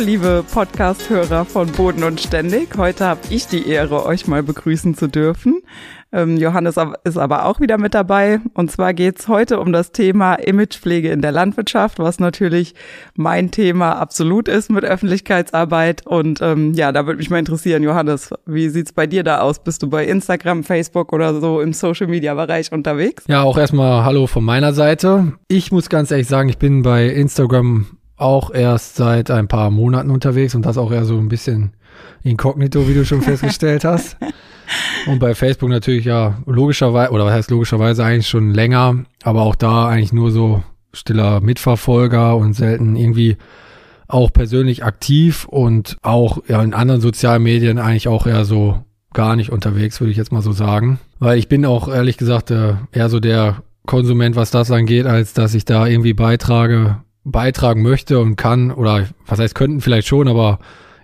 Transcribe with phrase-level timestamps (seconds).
[0.00, 5.08] Liebe Podcast-Hörer von Boden und Ständig, heute habe ich die Ehre, euch mal begrüßen zu
[5.08, 5.60] dürfen.
[6.12, 8.40] Ähm, Johannes ist aber auch wieder mit dabei.
[8.54, 12.74] Und zwar geht's heute um das Thema Imagepflege in der Landwirtschaft, was natürlich
[13.16, 16.06] mein Thema absolut ist mit Öffentlichkeitsarbeit.
[16.06, 19.62] Und ähm, ja, da würde mich mal interessieren, Johannes, wie sieht's bei dir da aus?
[19.62, 23.24] Bist du bei Instagram, Facebook oder so im Social-Media-Bereich unterwegs?
[23.26, 25.32] Ja, auch erstmal Hallo von meiner Seite.
[25.48, 30.10] Ich muss ganz ehrlich sagen, ich bin bei Instagram auch erst seit ein paar Monaten
[30.10, 31.72] unterwegs und das auch eher so ein bisschen
[32.22, 34.16] inkognito, wie du schon festgestellt hast.
[35.06, 39.54] Und bei Facebook natürlich ja logischerweise, oder was heißt logischerweise eigentlich schon länger, aber auch
[39.54, 43.38] da eigentlich nur so stiller Mitverfolger und selten irgendwie
[44.08, 49.36] auch persönlich aktiv und auch ja, in anderen sozialen Medien eigentlich auch eher so gar
[49.36, 50.98] nicht unterwegs, würde ich jetzt mal so sagen.
[51.18, 55.32] Weil ich bin auch ehrlich gesagt äh, eher so der Konsument, was das angeht, als
[55.34, 56.98] dass ich da irgendwie beitrage,
[57.30, 60.58] beitragen möchte und kann, oder was heißt könnten vielleicht schon, aber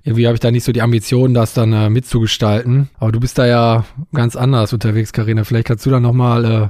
[0.04, 2.90] irgendwie habe ich da nicht so die Ambition, das dann äh, mitzugestalten.
[2.98, 5.44] Aber du bist da ja ganz anders unterwegs, Karina.
[5.44, 6.68] Vielleicht kannst du da nochmal äh,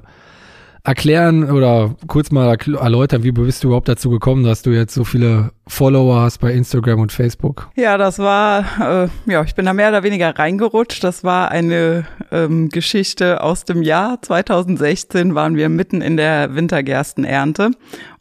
[0.85, 5.03] erklären oder kurz mal erläutern, wie bist du überhaupt dazu gekommen, dass du jetzt so
[5.03, 7.71] viele Follower hast bei Instagram und Facebook?
[7.75, 11.03] Ja, das war, äh, ja, ich bin da mehr oder weniger reingerutscht.
[11.03, 17.71] Das war eine ähm, Geschichte aus dem Jahr 2016, waren wir mitten in der Wintergerstenernte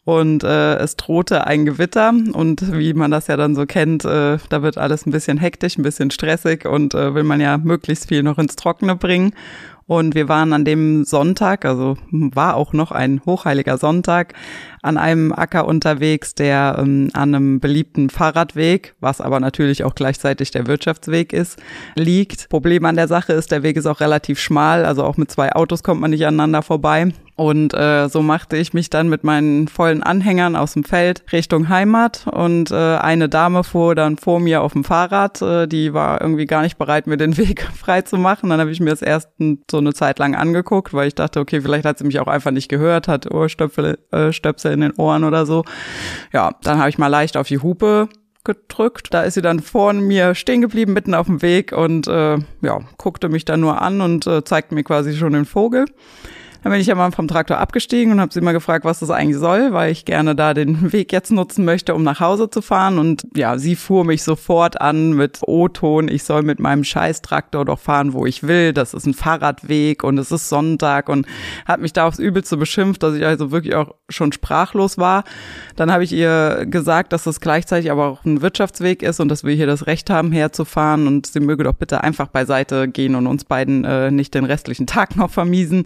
[0.06, 4.38] und äh, es drohte ein Gewitter und wie man das ja dann so kennt, äh,
[4.50, 8.10] da wird alles ein bisschen hektisch, ein bisschen stressig und äh, will man ja möglichst
[8.10, 9.34] viel noch ins Trockene bringen.
[9.86, 14.34] Und wir waren an dem Sonntag, also war auch noch ein hochheiliger Sonntag,
[14.84, 20.52] an einem Acker unterwegs, der ähm, an einem beliebten Fahrradweg, was aber natürlich auch gleichzeitig
[20.52, 21.62] der Wirtschaftsweg ist,
[21.96, 22.50] liegt.
[22.50, 25.54] Problem an der Sache ist, der Weg ist auch relativ schmal, also auch mit zwei
[25.54, 27.12] Autos kommt man nicht aneinander vorbei.
[27.36, 31.68] Und äh, so machte ich mich dann mit meinen vollen Anhängern aus dem Feld Richtung
[31.68, 32.28] Heimat.
[32.32, 35.42] Und äh, eine Dame fuhr dann vor mir auf dem Fahrrad.
[35.42, 38.50] Äh, die war irgendwie gar nicht bereit, mir den Weg frei zu machen.
[38.50, 39.30] Dann habe ich mir das erst
[39.70, 42.52] so eine Zeit lang angeguckt, weil ich dachte, okay, vielleicht hat sie mich auch einfach
[42.52, 45.64] nicht gehört, hat Ohrstöpsel äh, Stöpsel in den Ohren oder so.
[46.34, 48.10] Ja, dann habe ich mal leicht auf die Hupe
[48.44, 49.08] gedrückt.
[49.14, 52.80] Da ist sie dann vor mir stehen geblieben, mitten auf dem Weg und äh, ja,
[52.98, 55.86] guckte mich dann nur an und äh, zeigte mir quasi schon den Vogel.
[56.64, 59.10] Dann bin ich ja mal vom Traktor abgestiegen und habe sie mal gefragt, was das
[59.10, 62.62] eigentlich soll, weil ich gerne da den Weg jetzt nutzen möchte, um nach Hause zu
[62.62, 63.00] fahren.
[63.00, 67.80] Und ja, sie fuhr mich sofort an mit O-Ton, ich soll mit meinem Scheiß-Traktor doch
[67.80, 68.72] fahren, wo ich will.
[68.72, 71.28] Das ist ein Fahrradweg und es ist Sonntag und
[71.66, 75.26] hat mich da aufs Übelste beschimpft, dass ich also wirklich auch schon sprachlos war.
[75.76, 79.44] Dann habe ich ihr gesagt, dass es gleichzeitig aber auch ein Wirtschaftsweg ist und dass
[79.44, 83.28] wir hier das Recht haben, herzufahren und sie möge doch bitte einfach beiseite gehen und
[83.28, 85.86] uns beiden äh, nicht den restlichen Tag noch vermiesen.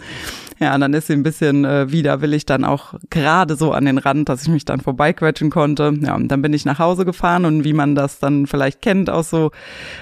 [0.68, 3.98] Ja, und dann ist sie ein bisschen äh, widerwillig dann auch gerade so an den
[3.98, 5.94] Rand, dass ich mich dann vorbeiquetschen konnte.
[6.02, 9.10] Ja, und dann bin ich nach Hause gefahren und wie man das dann vielleicht kennt
[9.10, 9.52] aus so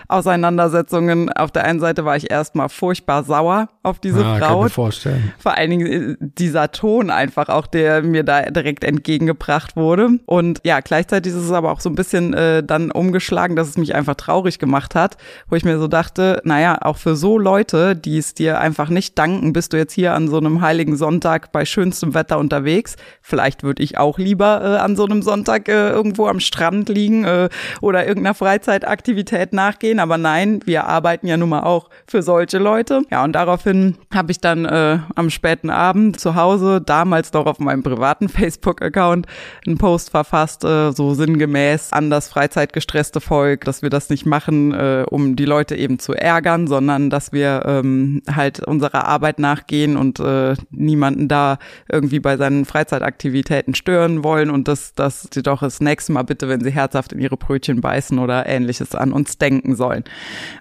[0.07, 4.47] Auseinandersetzungen, auf der einen Seite war ich erstmal furchtbar sauer auf diese ah, Frau.
[4.47, 5.33] Kann mir vorstellen.
[5.37, 10.19] Vor allen Dingen äh, dieser Ton einfach auch, der mir da direkt entgegengebracht wurde.
[10.25, 13.77] Und ja, gleichzeitig ist es aber auch so ein bisschen äh, dann umgeschlagen, dass es
[13.77, 15.17] mich einfach traurig gemacht hat,
[15.49, 19.17] wo ich mir so dachte, naja, auch für so Leute, die es dir einfach nicht
[19.17, 22.95] danken, bist du jetzt hier an so einem heiligen Sonntag bei schönstem Wetter unterwegs.
[23.21, 27.25] Vielleicht würde ich auch lieber äh, an so einem Sonntag äh, irgendwo am Strand liegen
[27.25, 27.49] äh,
[27.81, 29.99] oder irgendeiner Freizeitaktivität nachgehen.
[29.99, 33.01] Aber nein, wir arbeiten ja nun mal auch für solche Leute.
[33.11, 37.59] Ja, und daraufhin habe ich dann äh, am späten Abend zu Hause, damals noch auf
[37.59, 39.27] meinem privaten Facebook-Account,
[39.65, 44.73] einen Post verfasst, äh, so sinngemäß an das freizeitgestresste Volk, dass wir das nicht machen,
[44.73, 49.97] äh, um die Leute eben zu ärgern, sondern dass wir ähm, halt unserer Arbeit nachgehen
[49.97, 51.57] und äh, äh, niemanden da
[51.89, 56.49] irgendwie bei seinen Freizeitaktivitäten stören wollen und dass, dass sie doch das nächste Mal bitte,
[56.49, 60.03] wenn sie herzhaft in ihre Brötchen beißen oder ähnliches an uns denken sollen.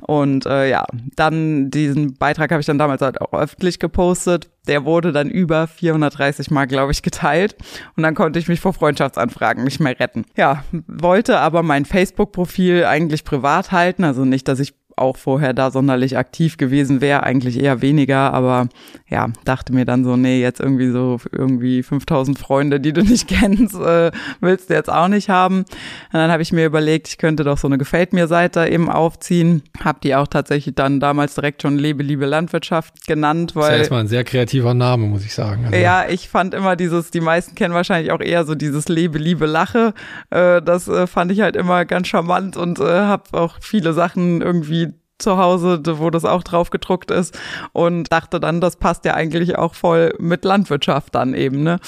[0.00, 0.84] Und äh, ja,
[1.16, 5.66] dann diesen Beitrag habe ich dann damals halt auch öffentlich gepostet der wurde dann über
[5.66, 7.56] 430 Mal, glaube ich, geteilt.
[7.96, 10.24] Und dann konnte ich mich vor Freundschaftsanfragen nicht mehr retten.
[10.36, 14.04] Ja, wollte aber mein Facebook-Profil eigentlich privat halten.
[14.04, 18.68] Also nicht, dass ich auch vorher da sonderlich aktiv gewesen wäre, eigentlich eher weniger, aber
[19.08, 23.28] ja, dachte mir dann so, nee, jetzt irgendwie so irgendwie 5000 Freunde, die du nicht
[23.28, 24.10] kennst, äh,
[24.40, 25.58] willst du jetzt auch nicht haben.
[25.58, 25.66] Und
[26.12, 29.62] dann habe ich mir überlegt, ich könnte doch so eine Gefällt mir Seite eben aufziehen,
[29.82, 33.72] habe die auch tatsächlich dann damals direkt schon Lebe, Liebe Landwirtschaft genannt, weil das ist
[33.72, 35.66] ja erstmal ein sehr kreativer Name, muss ich sagen.
[35.66, 35.76] Also.
[35.76, 39.46] Ja, ich fand immer dieses, die meisten kennen wahrscheinlich auch eher so dieses Lebe, Liebe,
[39.46, 39.94] Lache.
[40.30, 44.40] Äh, das äh, fand ich halt immer ganz charmant und äh, habe auch viele Sachen
[44.40, 44.83] irgendwie
[45.24, 47.38] zu Hause, wo das auch drauf gedruckt ist
[47.72, 51.80] und dachte dann, das passt ja eigentlich auch voll mit Landwirtschaft dann eben, ne?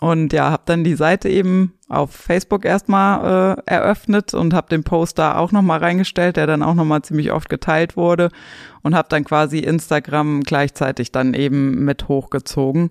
[0.00, 4.84] Und ja, habe dann die Seite eben auf Facebook erstmal äh, eröffnet und habe den
[4.84, 8.30] Post da auch nochmal reingestellt, der dann auch nochmal ziemlich oft geteilt wurde
[8.82, 12.90] und habe dann quasi Instagram gleichzeitig dann eben mit hochgezogen.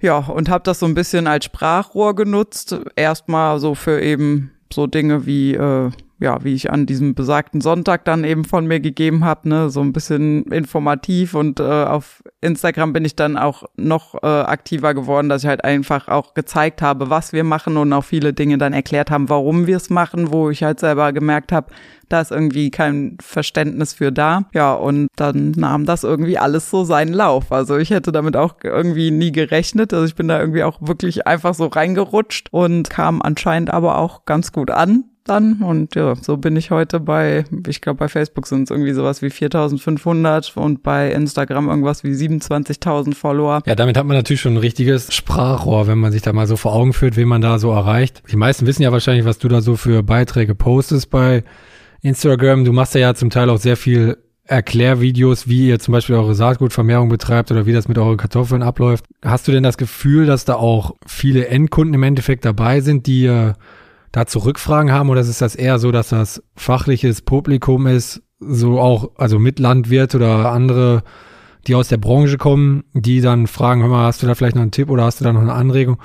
[0.00, 4.86] Ja, und habe das so ein bisschen als Sprachrohr genutzt, erstmal so für eben so
[4.86, 9.24] Dinge wie äh, ja, wie ich an diesem besagten Sonntag dann eben von mir gegeben
[9.24, 14.14] habe, ne, so ein bisschen informativ und äh, auf Instagram bin ich dann auch noch
[14.22, 18.04] äh, aktiver geworden, dass ich halt einfach auch gezeigt habe, was wir machen und auch
[18.04, 21.68] viele Dinge dann erklärt haben, warum wir es machen, wo ich halt selber gemerkt habe,
[22.08, 24.44] da ist irgendwie kein Verständnis für da.
[24.54, 27.50] Ja, und dann nahm das irgendwie alles so seinen Lauf.
[27.50, 29.92] Also ich hätte damit auch irgendwie nie gerechnet.
[29.92, 34.24] Also ich bin da irgendwie auch wirklich einfach so reingerutscht und kam anscheinend aber auch
[34.24, 35.62] ganz gut an dann.
[35.62, 39.22] Und ja, so bin ich heute bei, ich glaube, bei Facebook sind es irgendwie sowas
[39.22, 43.62] wie 4500 und bei Instagram irgendwas wie 27.000 Follower.
[43.66, 46.56] Ja, damit hat man natürlich schon ein richtiges Sprachrohr, wenn man sich da mal so
[46.56, 48.22] vor Augen führt, wen man da so erreicht.
[48.30, 51.44] Die meisten wissen ja wahrscheinlich, was du da so für Beiträge postest bei
[52.02, 52.64] Instagram.
[52.64, 57.08] Du machst ja, zum Teil auch sehr viel Erklärvideos, wie ihr zum Beispiel eure Saatgutvermehrung
[57.08, 59.04] betreibt oder wie das mit euren Kartoffeln abläuft.
[59.24, 63.26] Hast du denn das Gefühl, dass da auch viele Endkunden im Endeffekt dabei sind, die
[63.26, 63.54] äh,
[64.16, 69.10] dazu Rückfragen haben oder ist das eher so, dass das fachliches Publikum ist, so auch,
[69.16, 71.02] also mit Landwirt oder andere,
[71.66, 74.62] die aus der Branche kommen, die dann fragen, hör mal, hast du da vielleicht noch
[74.62, 75.98] einen Tipp oder hast du da noch eine Anregung?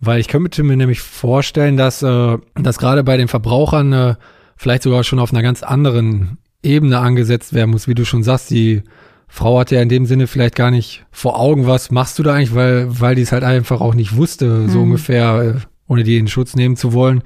[0.00, 4.14] Weil ich könnte mir nämlich vorstellen, dass, äh, dass gerade bei den Verbrauchern äh,
[4.56, 8.50] vielleicht sogar schon auf einer ganz anderen Ebene angesetzt werden muss, wie du schon sagst,
[8.50, 8.82] die
[9.28, 12.34] Frau hat ja in dem Sinne vielleicht gar nicht vor Augen, was machst du da
[12.34, 14.84] eigentlich, weil, weil die es halt einfach auch nicht wusste, so mhm.
[14.84, 17.22] ungefähr, äh, ohne die in Schutz nehmen zu wollen,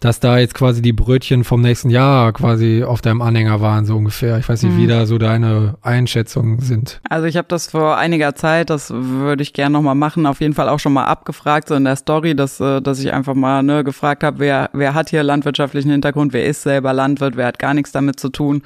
[0.00, 3.96] dass da jetzt quasi die Brötchen vom nächsten Jahr quasi auf deinem Anhänger waren, so
[3.96, 4.38] ungefähr.
[4.38, 4.78] Ich weiß nicht, mhm.
[4.78, 7.00] wie da so deine Einschätzungen sind.
[7.08, 10.54] Also ich habe das vor einiger Zeit, das würde ich gerne nochmal machen, auf jeden
[10.54, 13.62] Fall auch schon mal abgefragt, so in der Story, dass, äh, dass ich einfach mal
[13.62, 17.58] ne, gefragt habe, wer, wer hat hier landwirtschaftlichen Hintergrund, wer ist selber Landwirt, wer hat
[17.58, 18.62] gar nichts damit zu tun.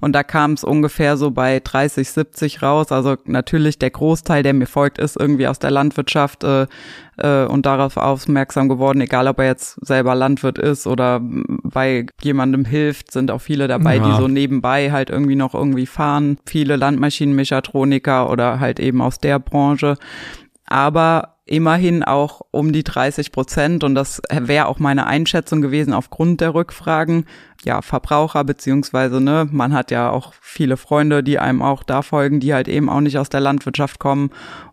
[0.00, 2.90] Und da kam es ungefähr so bei 30, 70 raus.
[2.90, 6.42] Also natürlich der Großteil, der mir folgt, ist irgendwie aus der Landwirtschaft.
[6.42, 6.66] Äh,
[7.18, 12.64] äh, und darauf aufmerksam geworden, egal ob er jetzt selber Landwirt ist oder bei jemandem
[12.64, 14.04] hilft, sind auch viele dabei, ja.
[14.04, 16.38] die so nebenbei halt irgendwie noch irgendwie fahren.
[16.46, 19.96] Viele Landmaschinenmechatroniker oder halt eben aus der Branche.
[20.66, 26.40] Aber immerhin auch um die 30 Prozent und das wäre auch meine Einschätzung gewesen aufgrund
[26.40, 27.26] der Rückfragen.
[27.64, 32.40] Ja, Verbraucher beziehungsweise ne, man hat ja auch viele Freunde, die einem auch da folgen,
[32.40, 34.30] die halt eben auch nicht aus der Landwirtschaft kommen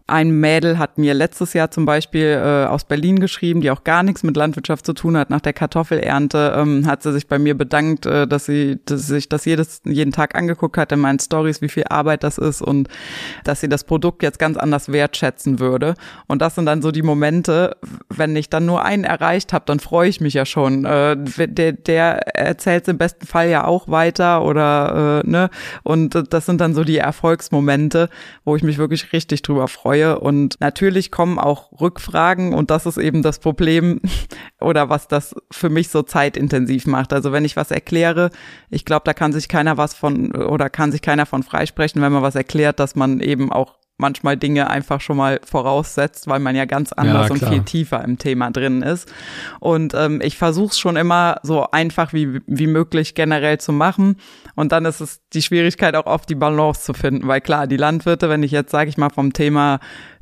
[0.10, 4.04] ein Mädel hat mir letztes Jahr zum Beispiel äh, aus Berlin geschrieben, die auch gar
[4.04, 5.30] nichts mit Landwirtschaft zu tun hat.
[5.30, 9.30] Nach der Kartoffelernte ähm, hat sie sich bei mir bedankt, äh, dass sie dass sich
[9.30, 12.90] das jedes, jeden Tag angeguckt hat in meinen Stories, wie viel Arbeit das ist und
[13.44, 15.94] dass sie das Produkt jetzt ganz anders wertschätzen würde.
[16.28, 17.78] Und das sind dann so die Momente,
[18.10, 20.86] wenn ich dann nur einen erreicht habe, dann freue ich mich ja schon.
[20.86, 25.50] Äh, der, der erzählt im besten Fall ja auch weiter oder äh, ne.
[25.84, 28.10] Und das sind dann so die Erfolgsmomente,
[28.44, 30.20] wo ich mich wirklich richtig drüber freue freue.
[30.20, 34.02] Und natürlich kommen auch Rückfragen und das ist eben das Problem
[34.60, 37.14] oder was das für mich so zeitintensiv macht.
[37.14, 38.30] Also wenn ich was erkläre,
[38.70, 42.12] ich glaube, da kann sich keiner was von oder kann sich keiner von freisprechen, wenn
[42.12, 46.56] man was erklärt, dass man eben auch manchmal Dinge einfach schon mal voraussetzt, weil man
[46.56, 49.12] ja ganz anders ja, und viel tiefer im Thema drin ist.
[49.60, 54.16] Und ähm, ich versuche es schon immer so einfach wie, wie möglich generell zu machen.
[54.56, 57.78] Und dann ist es die Schwierigkeit auch oft die Balance zu finden, weil klar, die
[57.78, 59.80] Landwirte, wenn ich jetzt, sage ich mal, vom Thema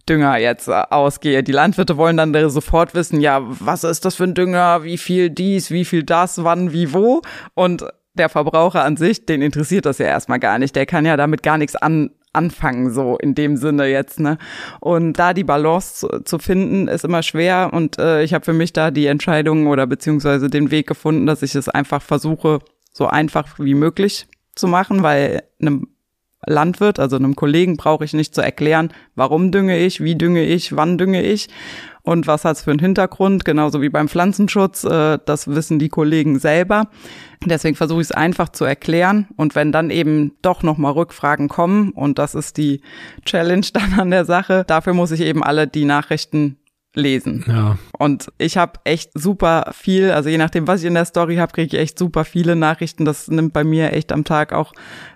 [0.09, 1.43] Dünger jetzt äh, ausgehe.
[1.43, 5.29] Die Landwirte wollen dann sofort wissen, ja, was ist das für ein Dünger, wie viel
[5.29, 7.21] dies, wie viel das, wann, wie, wo.
[7.53, 7.85] Und
[8.17, 10.75] der Verbraucher an sich, den interessiert das ja erstmal gar nicht.
[10.75, 14.37] Der kann ja damit gar nichts an, anfangen, so in dem Sinne jetzt, ne?
[14.79, 18.53] Und da die Balance zu, zu finden, ist immer schwer und äh, ich habe für
[18.53, 22.59] mich da die Entscheidung oder beziehungsweise den Weg gefunden, dass ich es einfach versuche,
[22.93, 25.87] so einfach wie möglich zu machen, weil einem
[26.47, 30.75] Landwirt, also einem Kollegen, brauche ich nicht zu erklären, warum dünge ich, wie dünge ich,
[30.75, 31.47] wann dünge ich.
[32.03, 36.39] und was hat's für einen Hintergrund, genauso wie beim Pflanzenschutz, äh, das wissen die Kollegen
[36.39, 36.87] selber.
[37.45, 41.91] Deswegen versuche ich es einfach zu erklären und wenn dann eben doch nochmal Rückfragen kommen
[41.91, 42.81] und das ist die
[43.25, 46.57] Challenge dann an der Sache, dafür muss ich eben alle die Nachrichten
[46.97, 47.45] lesen.
[47.47, 47.77] Ja.
[47.97, 51.53] Und ich habe echt super viel, also je nachdem, was ich in der Story habe,
[51.53, 53.05] kriege ich echt super viele Nachrichten.
[53.05, 54.73] Das nimmt bei mir echt am Tag auch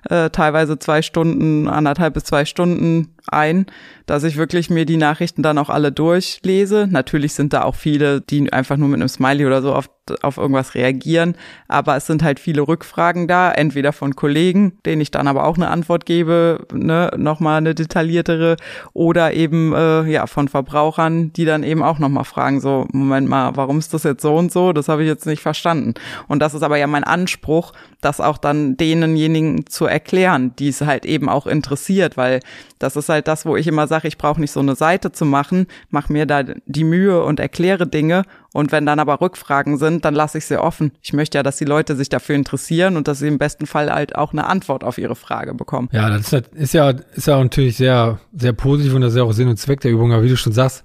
[0.09, 3.65] äh, teilweise zwei Stunden, anderthalb bis zwei Stunden ein,
[4.05, 6.88] dass ich wirklich mir die Nachrichten dann auch alle durchlese.
[6.89, 9.89] Natürlich sind da auch viele, die einfach nur mit einem Smiley oder so auf,
[10.21, 11.35] auf irgendwas reagieren,
[11.67, 15.55] aber es sind halt viele Rückfragen da, entweder von Kollegen, denen ich dann aber auch
[15.55, 18.57] eine Antwort gebe, ne, nochmal eine detailliertere,
[18.93, 23.55] oder eben äh, ja von Verbrauchern, die dann eben auch nochmal fragen, so, Moment mal,
[23.55, 24.73] warum ist das jetzt so und so?
[24.73, 25.93] Das habe ich jetzt nicht verstanden.
[26.27, 27.71] Und das ist aber ja mein Anspruch,
[28.01, 32.41] das auch dann denenjenigen zu erklären, die es halt eben auch interessiert, weil
[32.81, 35.25] das ist halt das, wo ich immer sage, ich brauche nicht so eine Seite zu
[35.25, 38.23] machen, mach mir da die Mühe und erkläre Dinge
[38.53, 40.91] und wenn dann aber Rückfragen sind, dann lasse ich sie offen.
[41.01, 43.91] Ich möchte ja, dass die Leute sich dafür interessieren und dass sie im besten Fall
[43.91, 45.89] halt auch eine Antwort auf ihre Frage bekommen.
[45.91, 49.23] Ja, das ist, ist ja, ist ja natürlich sehr, sehr positiv und das ist ja
[49.23, 50.11] auch Sinn und Zweck der Übung.
[50.11, 50.83] Aber wie du schon sagst,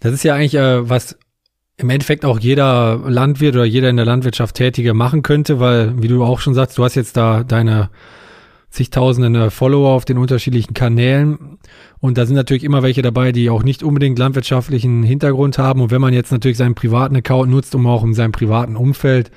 [0.00, 1.16] das ist ja eigentlich äh, was
[1.76, 6.08] im Endeffekt auch jeder Landwirt oder jeder in der Landwirtschaft Tätige machen könnte, weil, wie
[6.08, 7.88] du auch schon sagst, du hast jetzt da deine
[8.70, 11.58] zigtausende Follower auf den unterschiedlichen Kanälen.
[11.98, 15.80] Und da sind natürlich immer welche dabei, die auch nicht unbedingt landwirtschaftlichen Hintergrund haben.
[15.80, 19.30] Und wenn man jetzt natürlich seinen privaten Account nutzt, um auch in seinem privaten Umfeld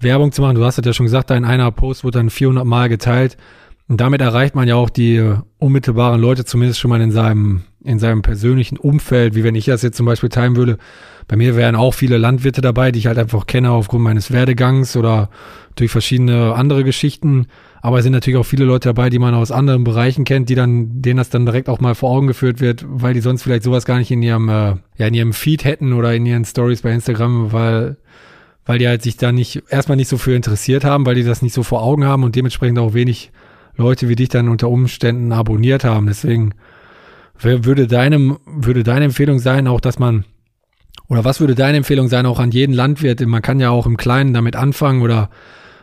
[0.00, 2.28] Werbung zu machen, du hast es ja schon gesagt, da in einer Post wurde dann
[2.28, 3.36] 400 Mal geteilt.
[3.88, 8.00] Und damit erreicht man ja auch die unmittelbaren Leute zumindest schon mal in seinem, in
[8.00, 10.78] seinem persönlichen Umfeld, wie wenn ich das jetzt zum Beispiel teilen würde.
[11.28, 14.96] Bei mir wären auch viele Landwirte dabei, die ich halt einfach kenne aufgrund meines Werdegangs
[14.96, 15.28] oder
[15.74, 17.46] durch verschiedene andere Geschichten.
[17.82, 20.54] Aber es sind natürlich auch viele Leute dabei, die man aus anderen Bereichen kennt, die
[20.54, 23.64] dann, denen das dann direkt auch mal vor Augen geführt wird, weil die sonst vielleicht
[23.64, 26.82] sowas gar nicht in ihrem, äh, ja, in ihrem Feed hätten oder in ihren Stories
[26.82, 27.96] bei Instagram, weil,
[28.64, 31.42] weil die halt sich da nicht, erstmal nicht so für interessiert haben, weil die das
[31.42, 33.32] nicht so vor Augen haben und dementsprechend auch wenig
[33.76, 36.06] Leute wie dich dann unter Umständen abonniert haben.
[36.06, 36.54] Deswegen
[37.38, 40.24] würde deinem, würde deine Empfehlung sein, auch dass man,
[41.08, 43.20] oder was würde deine Empfehlung sein, auch an jeden Landwirt?
[43.26, 45.30] Man kann ja auch im Kleinen damit anfangen oder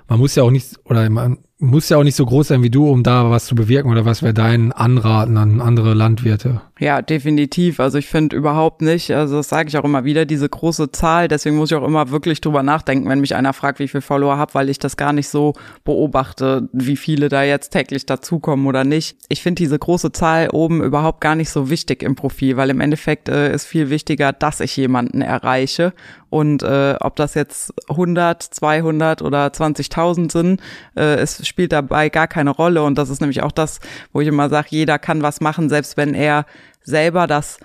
[0.08, 2.70] man muss ja auch nicht, oder man muss ja auch nicht so groß sein wie
[2.70, 6.62] du, um da was zu bewirken oder was wäre dein Anraten an andere Landwirte?
[6.80, 7.80] Ja, definitiv.
[7.80, 11.28] Also ich finde überhaupt nicht, also das sage ich auch immer wieder, diese große Zahl,
[11.28, 14.38] deswegen muss ich auch immer wirklich drüber nachdenken, wenn mich einer fragt, wie viel Follower
[14.38, 15.54] habe, weil ich das gar nicht so
[15.86, 19.18] beobachte, wie viele da jetzt täglich dazukommen oder nicht.
[19.30, 22.82] Ich finde diese große Zahl oben überhaupt gar nicht so wichtig im Profil, weil im
[22.82, 25.94] Endeffekt äh, ist viel wichtiger, dass ich jemanden erreiche
[26.34, 30.62] und äh, ob das jetzt 100, 200 oder 20.000 sind,
[30.96, 32.82] äh, es spielt dabei gar keine Rolle.
[32.82, 33.80] Und das ist nämlich auch das,
[34.14, 36.48] wo ich immer sage, jeder kann was machen, selbst wenn er
[36.84, 37.60] selber das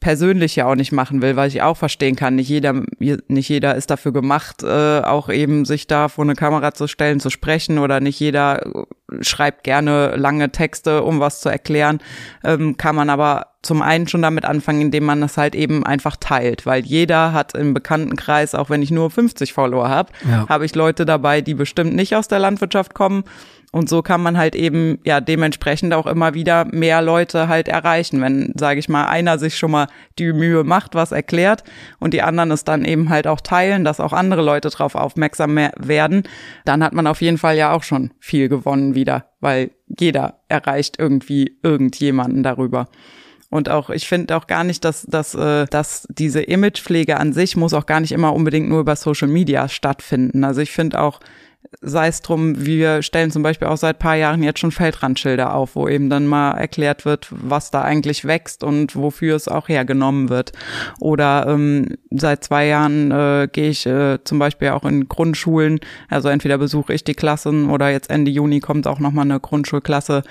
[0.00, 3.74] persönlich ja auch nicht machen will, weil ich auch verstehen kann, nicht jeder, nicht jeder
[3.74, 7.78] ist dafür gemacht, äh, auch eben sich da vor eine Kamera zu stellen, zu sprechen
[7.78, 8.86] oder nicht jeder
[9.20, 11.98] schreibt gerne lange Texte, um was zu erklären,
[12.44, 16.16] ähm, kann man aber zum einen schon damit anfangen, indem man das halt eben einfach
[16.16, 20.48] teilt, weil jeder hat im Bekanntenkreis, auch wenn ich nur 50 Follower habe, ja.
[20.48, 23.24] habe ich Leute dabei, die bestimmt nicht aus der Landwirtschaft kommen
[23.72, 28.20] und so kann man halt eben ja dementsprechend auch immer wieder mehr Leute halt erreichen,
[28.20, 29.86] wenn, sage ich mal, einer sich schon mal
[30.18, 31.62] die Mühe macht, was erklärt
[32.00, 35.56] und die anderen es dann eben halt auch teilen, dass auch andere Leute drauf aufmerksam
[35.56, 36.24] werden,
[36.64, 40.98] dann hat man auf jeden Fall ja auch schon viel gewonnen wieder, weil jeder erreicht
[40.98, 42.88] irgendwie irgendjemanden darüber.
[43.50, 47.56] Und auch, ich finde auch gar nicht, dass, dass, äh, dass diese Imagepflege an sich
[47.56, 50.44] muss auch gar nicht immer unbedingt nur über Social Media stattfinden.
[50.44, 51.18] Also ich finde auch,
[51.82, 55.76] sei es drum, wir stellen zum Beispiel auch seit paar Jahren jetzt schon Feldrandschilder auf,
[55.76, 60.28] wo eben dann mal erklärt wird, was da eigentlich wächst und wofür es auch hergenommen
[60.28, 60.52] wird.
[61.00, 66.28] Oder ähm, seit zwei Jahren äh, gehe ich äh, zum Beispiel auch in Grundschulen, also
[66.28, 70.22] entweder besuche ich die Klassen oder jetzt Ende Juni kommt auch nochmal eine Grundschulklasse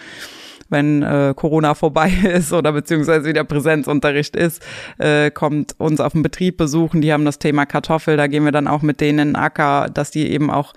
[0.71, 4.63] wenn äh, Corona vorbei ist oder beziehungsweise wieder Präsenzunterricht ist,
[5.00, 7.01] äh, kommt uns auf den Betrieb besuchen.
[7.01, 9.88] Die haben das Thema Kartoffel, da gehen wir dann auch mit denen in den Acker,
[9.91, 10.74] dass die eben auch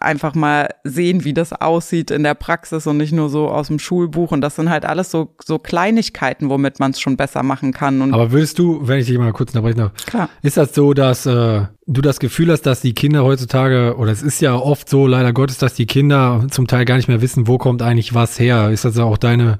[0.00, 3.78] einfach mal sehen, wie das aussieht in der Praxis und nicht nur so aus dem
[3.78, 4.32] Schulbuch.
[4.32, 8.00] Und das sind halt alles so, so Kleinigkeiten, womit man es schon besser machen kann.
[8.00, 10.28] Und Aber würdest du, wenn ich dich mal kurz unterbrechen darf, Klar.
[10.42, 14.22] ist das so, dass äh, du das Gefühl hast, dass die Kinder heutzutage, oder es
[14.22, 17.46] ist ja oft so, leider Gottes, dass die Kinder zum Teil gar nicht mehr wissen,
[17.46, 18.70] wo kommt eigentlich was her?
[18.70, 19.58] Ist das auch deine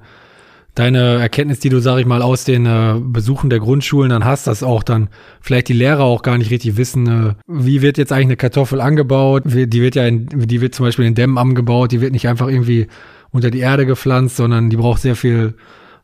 [0.75, 4.47] deine Erkenntnis, die du, sag ich mal, aus den äh, Besuchen der Grundschulen dann hast,
[4.47, 5.09] dass auch dann
[5.41, 8.81] vielleicht die Lehrer auch gar nicht richtig wissen, äh, wie wird jetzt eigentlich eine Kartoffel
[8.81, 9.43] angebaut?
[9.47, 12.49] Die wird ja, in, die wird zum Beispiel in Dämmen angebaut, die wird nicht einfach
[12.49, 12.87] irgendwie
[13.31, 15.55] unter die Erde gepflanzt, sondern die braucht sehr viel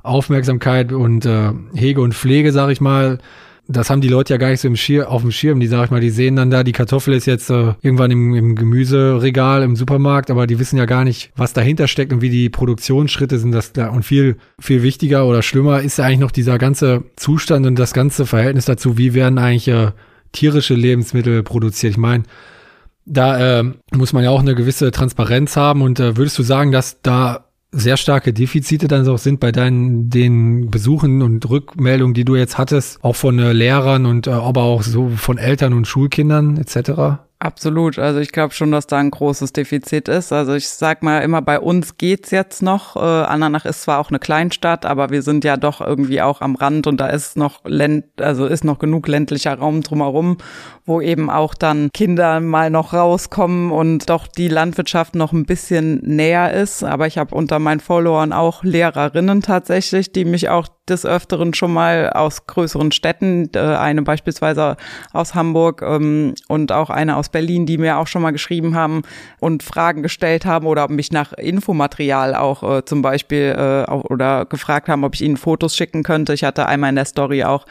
[0.02, 3.18] Aufmerksamkeit und äh, Hege und Pflege, sag ich mal.
[3.68, 5.58] Das haben die Leute ja gar nicht so im Schir auf dem Schirm.
[5.58, 8.34] Die, sag ich mal, die sehen dann da, die Kartoffel ist jetzt äh, irgendwann im,
[8.34, 12.30] im Gemüseregal im Supermarkt, aber die wissen ja gar nicht, was dahinter steckt und wie
[12.30, 13.52] die Produktionsschritte sind.
[13.52, 13.72] Das.
[13.92, 17.92] Und viel, viel wichtiger oder schlimmer ist ja eigentlich noch dieser ganze Zustand und das
[17.92, 19.90] ganze Verhältnis dazu, wie werden eigentlich äh,
[20.32, 21.92] tierische Lebensmittel produziert.
[21.92, 22.24] Ich meine,
[23.04, 26.72] da äh, muss man ja auch eine gewisse Transparenz haben und äh, würdest du sagen,
[26.72, 27.45] dass da
[27.76, 32.58] sehr starke Defizite dann auch sind bei deinen den Besuchen und Rückmeldungen, die du jetzt
[32.58, 37.25] hattest, auch von äh, Lehrern und äh, aber auch so von Eltern und Schulkindern etc.
[37.38, 37.98] Absolut.
[37.98, 40.32] Also ich glaube schon, dass da ein großes Defizit ist.
[40.32, 42.96] Also ich sag mal immer, bei uns geht's jetzt noch.
[42.96, 46.54] Äh, Andernach ist zwar auch eine Kleinstadt, aber wir sind ja doch irgendwie auch am
[46.54, 50.38] Rand und da ist noch Länd, also ist noch genug ländlicher Raum drumherum,
[50.86, 56.00] wo eben auch dann Kinder mal noch rauskommen und doch die Landwirtschaft noch ein bisschen
[56.02, 56.84] näher ist.
[56.84, 61.72] Aber ich habe unter meinen Followern auch Lehrerinnen tatsächlich, die mich auch des Öfteren schon
[61.72, 64.76] mal aus größeren Städten, äh, eine beispielsweise
[65.12, 69.02] aus Hamburg ähm, und auch eine aus Berlin, die mir auch schon mal geschrieben haben
[69.40, 74.88] und Fragen gestellt haben oder mich nach Infomaterial auch äh, zum Beispiel äh, oder gefragt
[74.88, 76.34] haben, ob ich ihnen Fotos schicken könnte.
[76.34, 77.66] Ich hatte einmal in der Story auch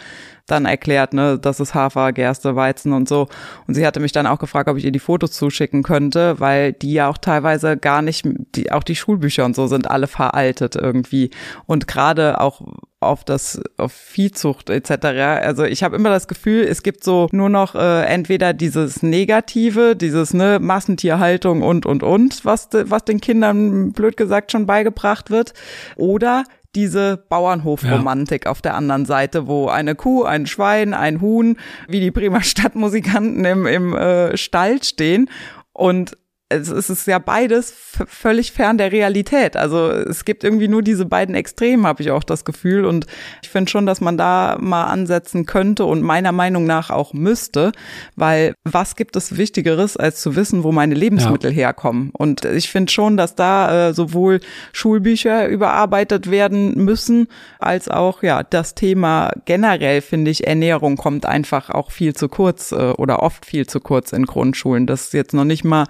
[0.47, 3.27] dann erklärt, ne, das ist Hafer, Gerste, Weizen und so.
[3.67, 6.73] Und sie hatte mich dann auch gefragt, ob ich ihr die Fotos zuschicken könnte, weil
[6.73, 10.75] die ja auch teilweise gar nicht, die, auch die Schulbücher und so sind alle veraltet
[10.75, 11.31] irgendwie.
[11.65, 12.61] Und gerade auch
[12.99, 15.05] auf das auf Viehzucht etc.
[15.43, 19.95] Also ich habe immer das Gefühl, es gibt so nur noch äh, entweder dieses Negative,
[19.95, 25.53] dieses ne Massentierhaltung und und und, was was den Kindern blöd gesagt schon beigebracht wird,
[25.95, 26.43] oder
[26.75, 28.51] diese Bauernhofromantik ja.
[28.51, 33.45] auf der anderen Seite, wo eine Kuh, ein Schwein, ein Huhn, wie die Bremer Stadtmusikanten
[33.45, 35.29] im, im äh, Stall stehen
[35.73, 36.17] und
[36.49, 37.73] es ist ja beides
[38.07, 39.57] völlig fern der Realität.
[39.57, 42.85] Also es gibt irgendwie nur diese beiden Extremen, habe ich auch das Gefühl.
[42.85, 43.07] Und
[43.41, 47.71] ich finde schon, dass man da mal ansetzen könnte und meiner Meinung nach auch müsste,
[48.15, 51.57] weil was gibt es Wichtigeres, als zu wissen, wo meine Lebensmittel ja.
[51.57, 52.11] herkommen?
[52.13, 54.39] Und ich finde schon, dass da äh, sowohl
[54.71, 61.71] Schulbücher überarbeitet werden müssen, als auch ja das Thema generell finde ich Ernährung kommt einfach
[61.71, 64.85] auch viel zu kurz äh, oder oft viel zu kurz in Grundschulen.
[64.85, 65.85] Das ist jetzt noch nicht mal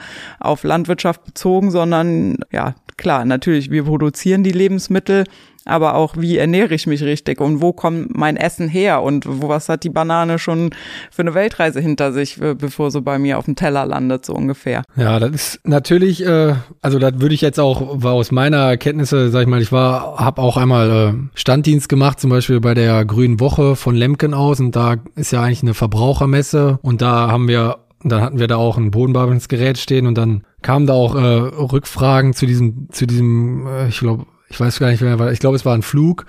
[0.46, 5.26] auf Landwirtschaft bezogen, sondern ja, klar, natürlich, wir produzieren die Lebensmittel,
[5.66, 9.50] aber auch, wie ernähre ich mich richtig und wo kommt mein Essen her und wo,
[9.50, 10.70] was hat die Banane schon
[11.10, 14.34] für eine Weltreise hinter sich, äh, bevor sie bei mir auf dem Teller landet, so
[14.34, 14.84] ungefähr.
[14.96, 19.42] Ja, das ist natürlich, äh, also das würde ich jetzt auch, aus meiner Kenntnisse, sag
[19.42, 23.40] ich mal, ich war, habe auch einmal äh, Standdienst gemacht, zum Beispiel bei der Grünen
[23.40, 27.85] Woche von Lemken aus und da ist ja eigentlich eine Verbrauchermesse und da haben wir
[28.06, 31.20] und dann hatten wir da auch ein Bodenbearbeitungsgerät stehen und dann kamen da auch äh,
[31.20, 35.56] Rückfragen zu diesem, zu diesem, äh, ich glaube, ich weiß gar nicht mehr, ich glaube,
[35.56, 36.28] es war ein Flug.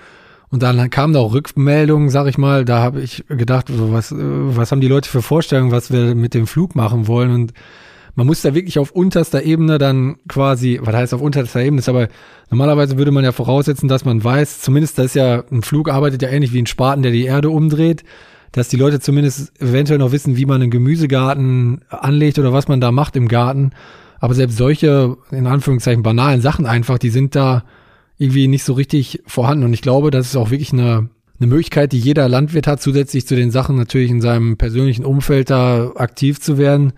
[0.49, 2.65] Und dann kamen da auch Rückmeldungen, sag ich mal.
[2.65, 6.47] Da habe ich gedacht, was, was haben die Leute für Vorstellungen, was wir mit dem
[6.47, 7.31] Flug machen wollen?
[7.31, 7.53] Und
[8.15, 11.91] man muss da wirklich auf unterster Ebene dann quasi, was heißt auf unterster Ebene, ist
[11.91, 12.09] aber
[12.49, 16.23] normalerweise würde man ja voraussetzen, dass man weiß, zumindest das ist ja, ein Flug arbeitet
[16.23, 18.03] ja ähnlich wie ein Spaten, der die Erde umdreht
[18.57, 22.81] dass die Leute zumindest eventuell noch wissen, wie man einen Gemüsegarten anlegt oder was man
[22.81, 23.73] da macht im Garten.
[24.19, 27.65] Aber selbst solche, in Anführungszeichen, banalen Sachen einfach, die sind da
[28.17, 29.65] irgendwie nicht so richtig vorhanden.
[29.65, 33.27] Und ich glaube, das ist auch wirklich eine, eine Möglichkeit, die jeder Landwirt hat, zusätzlich
[33.27, 36.95] zu den Sachen natürlich in seinem persönlichen Umfeld da aktiv zu werden,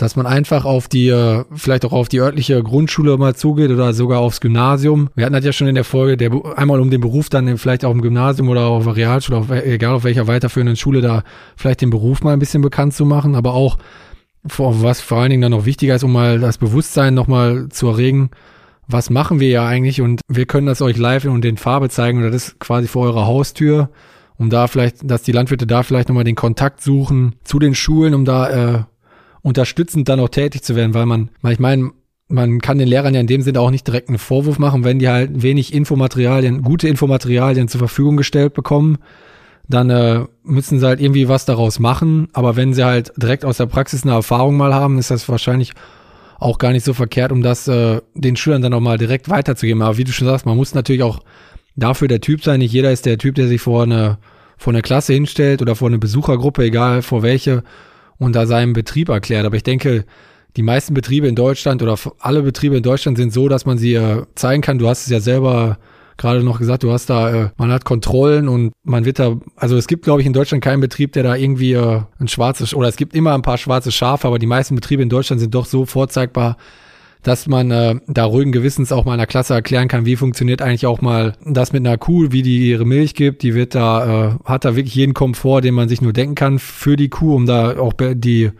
[0.00, 3.92] dass man einfach auf die, äh, vielleicht auch auf die örtliche Grundschule mal zugeht oder
[3.92, 5.10] sogar aufs Gymnasium.
[5.14, 7.84] Wir hatten das ja schon in der Folge, der, einmal um den Beruf dann vielleicht
[7.84, 11.22] auch im Gymnasium oder auf der Realschule, auf, egal auf welcher weiterführenden Schule, da
[11.56, 13.76] vielleicht den Beruf mal ein bisschen bekannt zu machen, aber auch,
[14.42, 18.30] was vor allen Dingen dann noch wichtiger ist, um mal das Bewusstsein nochmal zu erregen,
[18.88, 22.18] was machen wir ja eigentlich und wir können das euch live und in Farbe zeigen
[22.18, 23.90] und das ist quasi vor eurer Haustür,
[24.38, 28.14] um da vielleicht, dass die Landwirte da vielleicht nochmal den Kontakt suchen zu den Schulen,
[28.14, 28.82] um da äh,
[29.42, 31.90] unterstützend dann auch tätig zu werden, weil man, weil ich meine,
[32.28, 34.98] man kann den Lehrern ja in dem Sinne auch nicht direkt einen Vorwurf machen, wenn
[34.98, 38.98] die halt wenig Infomaterialien, gute Infomaterialien zur Verfügung gestellt bekommen,
[39.68, 42.28] dann äh, müssen sie halt irgendwie was daraus machen.
[42.32, 45.72] Aber wenn sie halt direkt aus der Praxis eine Erfahrung mal haben, ist das wahrscheinlich
[46.38, 49.82] auch gar nicht so verkehrt, um das äh, den Schülern dann auch mal direkt weiterzugeben.
[49.82, 51.20] Aber wie du schon sagst, man muss natürlich auch
[51.76, 52.60] dafür der Typ sein.
[52.60, 54.18] Nicht jeder ist der Typ, der sich vor eine,
[54.56, 57.62] vor eine Klasse hinstellt oder vor eine Besuchergruppe, egal vor welche,
[58.20, 59.44] und da seinen Betrieb erklärt.
[59.44, 60.04] Aber ich denke,
[60.56, 63.94] die meisten Betriebe in Deutschland oder alle Betriebe in Deutschland sind so, dass man sie
[63.94, 64.78] äh, zeigen kann.
[64.78, 65.78] Du hast es ja selber
[66.16, 69.76] gerade noch gesagt, du hast da, äh, man hat Kontrollen und man wird da, also
[69.76, 72.88] es gibt, glaube ich, in Deutschland keinen Betrieb, der da irgendwie äh, ein schwarzes, oder
[72.88, 75.64] es gibt immer ein paar schwarze Schafe, aber die meisten Betriebe in Deutschland sind doch
[75.64, 76.58] so vorzeigbar,
[77.22, 80.62] dass man äh, da ruhigen Gewissens auch mal in der Klasse erklären kann, wie funktioniert
[80.62, 83.42] eigentlich auch mal das mit einer Kuh, wie die ihre Milch gibt.
[83.42, 86.58] Die wird da, äh, hat da wirklich jeden Komfort, den man sich nur denken kann
[86.58, 88.50] für die Kuh, um da auch die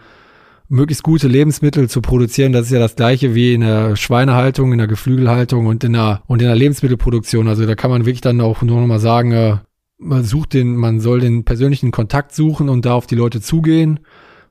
[0.69, 2.53] möglichst gute Lebensmittel zu produzieren.
[2.53, 6.23] Das ist ja das gleiche wie in der Schweinehaltung, in der Geflügelhaltung und in der
[6.27, 7.49] und in der Lebensmittelproduktion.
[7.49, 9.57] Also da kann man wirklich dann auch nur noch mal sagen, äh,
[9.99, 14.01] man sucht den, man soll den persönlichen Kontakt suchen und da auf die Leute zugehen,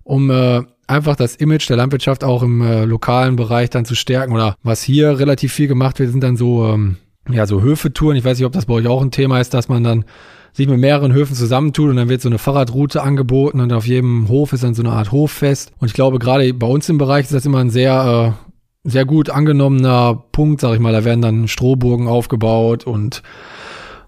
[0.03, 4.33] um äh, einfach das Image der Landwirtschaft auch im äh, lokalen Bereich dann zu stärken.
[4.33, 6.97] Oder was hier relativ viel gemacht wird, sind dann so, ähm,
[7.29, 8.17] ja, so Höfetouren.
[8.17, 10.05] Ich weiß nicht, ob das bei euch auch ein Thema ist, dass man dann
[10.51, 14.27] sich mit mehreren Höfen zusammentut und dann wird so eine Fahrradroute angeboten und auf jedem
[14.29, 15.71] Hof ist dann so eine Art Hoffest.
[15.79, 18.35] Und ich glaube, gerade bei uns im Bereich ist das immer ein sehr,
[18.83, 20.91] äh, sehr gut angenommener Punkt, sag ich mal.
[20.91, 23.21] Da werden dann Strohburgen aufgebaut und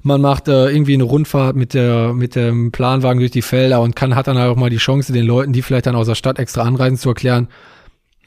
[0.04, 3.96] man macht äh, irgendwie eine Rundfahrt mit der mit dem Planwagen durch die Felder und
[3.96, 6.40] kann hat dann auch mal die Chance, den Leuten, die vielleicht dann aus der Stadt
[6.40, 7.48] extra anreisen, zu erklären,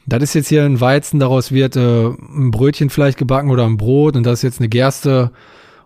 [0.05, 3.77] das ist jetzt hier ein Weizen, daraus wird äh, ein Brötchen vielleicht gebacken oder ein
[3.77, 5.31] Brot und das ist jetzt eine Gerste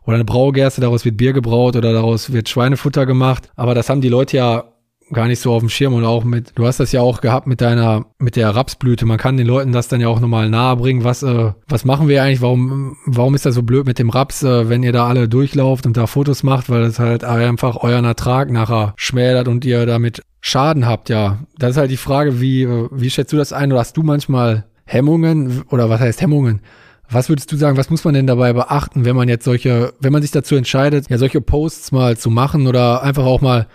[0.03, 3.51] oder eine Braugerste, daraus wird Bier gebraut oder daraus wird Schweinefutter gemacht.
[3.55, 4.63] Aber das haben die Leute ja
[5.11, 7.47] gar nicht so auf dem Schirm und auch mit, du hast das ja auch gehabt
[7.47, 9.05] mit deiner, mit der Rapsblüte.
[9.05, 11.03] Man kann den Leuten das dann ja auch nochmal nahe bringen.
[11.03, 12.41] Was, äh, was machen wir eigentlich?
[12.41, 15.85] Warum, warum ist das so blöd mit dem Raps, äh, wenn ihr da alle durchlauft
[15.85, 20.21] und da Fotos macht, weil das halt einfach euren Ertrag nachher schmälert und ihr damit
[20.41, 21.39] Schaden habt, ja.
[21.57, 23.71] Das ist halt die Frage, wie, äh, wie schätzt du das ein?
[23.71, 25.63] Oder hast du manchmal Hemmungen?
[25.69, 26.61] Oder was heißt Hemmungen?
[27.11, 30.13] Was würdest du sagen, was muss man denn dabei beachten, wenn man jetzt solche, wenn
[30.13, 33.67] man sich dazu entscheidet, ja, solche Posts mal zu machen oder einfach auch mal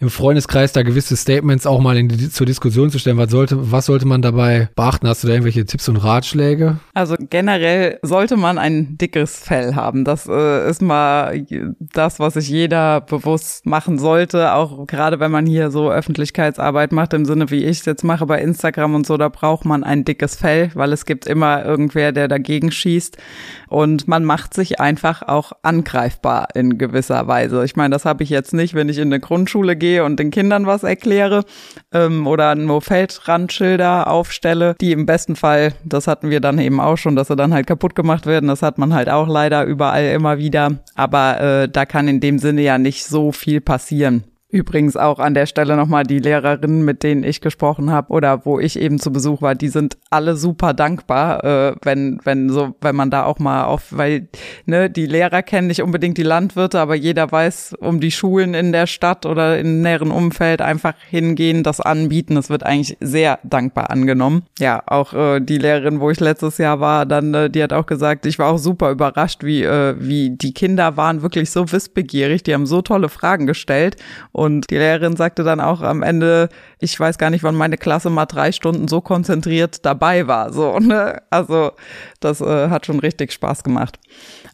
[0.00, 3.16] im Freundeskreis da gewisse Statements auch mal in die, zur Diskussion zu stellen.
[3.16, 5.08] Was sollte, was sollte man dabei beachten?
[5.08, 6.78] Hast du da irgendwelche Tipps und Ratschläge?
[6.94, 10.04] Also generell sollte man ein dickes Fell haben.
[10.04, 11.44] Das äh, ist mal
[11.80, 14.52] das, was sich jeder bewusst machen sollte.
[14.52, 18.26] Auch gerade wenn man hier so Öffentlichkeitsarbeit macht, im Sinne wie ich es jetzt mache
[18.26, 22.12] bei Instagram und so, da braucht man ein dickes Fell, weil es gibt immer irgendwer,
[22.12, 23.18] der dagegen schießt.
[23.68, 27.64] Und man macht sich einfach auch angreifbar in gewisser Weise.
[27.64, 30.30] Ich meine, das habe ich jetzt nicht, wenn ich in eine Grundschule gehe und den
[30.30, 31.44] Kindern was erkläre
[31.92, 36.96] ähm, oder nur Feldrandschilder aufstelle, die im besten Fall, das hatten wir dann eben auch
[36.96, 38.48] schon, dass sie dann halt kaputt gemacht werden.
[38.48, 40.78] Das hat man halt auch leider überall immer wieder.
[40.94, 44.24] Aber äh, da kann in dem Sinne ja nicht so viel passieren.
[44.50, 48.58] Übrigens auch an der Stelle nochmal die Lehrerinnen, mit denen ich gesprochen habe oder wo
[48.58, 52.96] ich eben zu Besuch war, die sind alle super dankbar, äh, wenn, wenn so, wenn
[52.96, 54.28] man da auch mal auf, weil,
[54.64, 58.72] ne, die Lehrer kennen nicht unbedingt die Landwirte, aber jeder weiß um die Schulen in
[58.72, 62.34] der Stadt oder im näheren Umfeld einfach hingehen, das anbieten.
[62.34, 64.44] Das wird eigentlich sehr dankbar angenommen.
[64.58, 67.84] Ja, auch äh, die Lehrerin, wo ich letztes Jahr war, dann, äh, die hat auch
[67.84, 72.44] gesagt, ich war auch super überrascht, wie, äh, wie die Kinder waren wirklich so wissbegierig,
[72.44, 73.96] die haben so tolle Fragen gestellt
[74.38, 76.48] und die Lehrerin sagte dann auch am Ende,
[76.78, 80.52] ich weiß gar nicht, wann meine Klasse mal drei Stunden so konzentriert dabei war.
[80.52, 81.20] So, ne?
[81.28, 81.72] Also
[82.20, 83.98] das äh, hat schon richtig Spaß gemacht.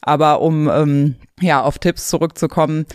[0.00, 2.86] Aber um ähm, ja auf Tipps zurückzukommen,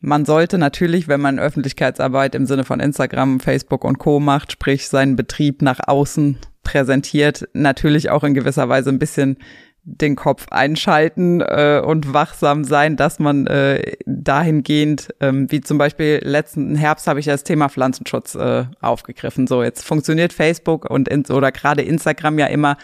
[0.00, 4.88] man sollte natürlich, wenn man Öffentlichkeitsarbeit im Sinne von Instagram, Facebook und Co macht, sprich
[4.88, 9.36] seinen Betrieb nach außen präsentiert, natürlich auch in gewisser Weise ein bisschen
[9.84, 16.20] den Kopf einschalten äh, und wachsam sein, dass man äh, dahingehend, ähm, wie zum Beispiel
[16.22, 19.46] letzten Herbst habe ich das Thema Pflanzenschutz äh, aufgegriffen.
[19.46, 22.76] So, jetzt funktioniert Facebook und in, oder gerade Instagram ja immer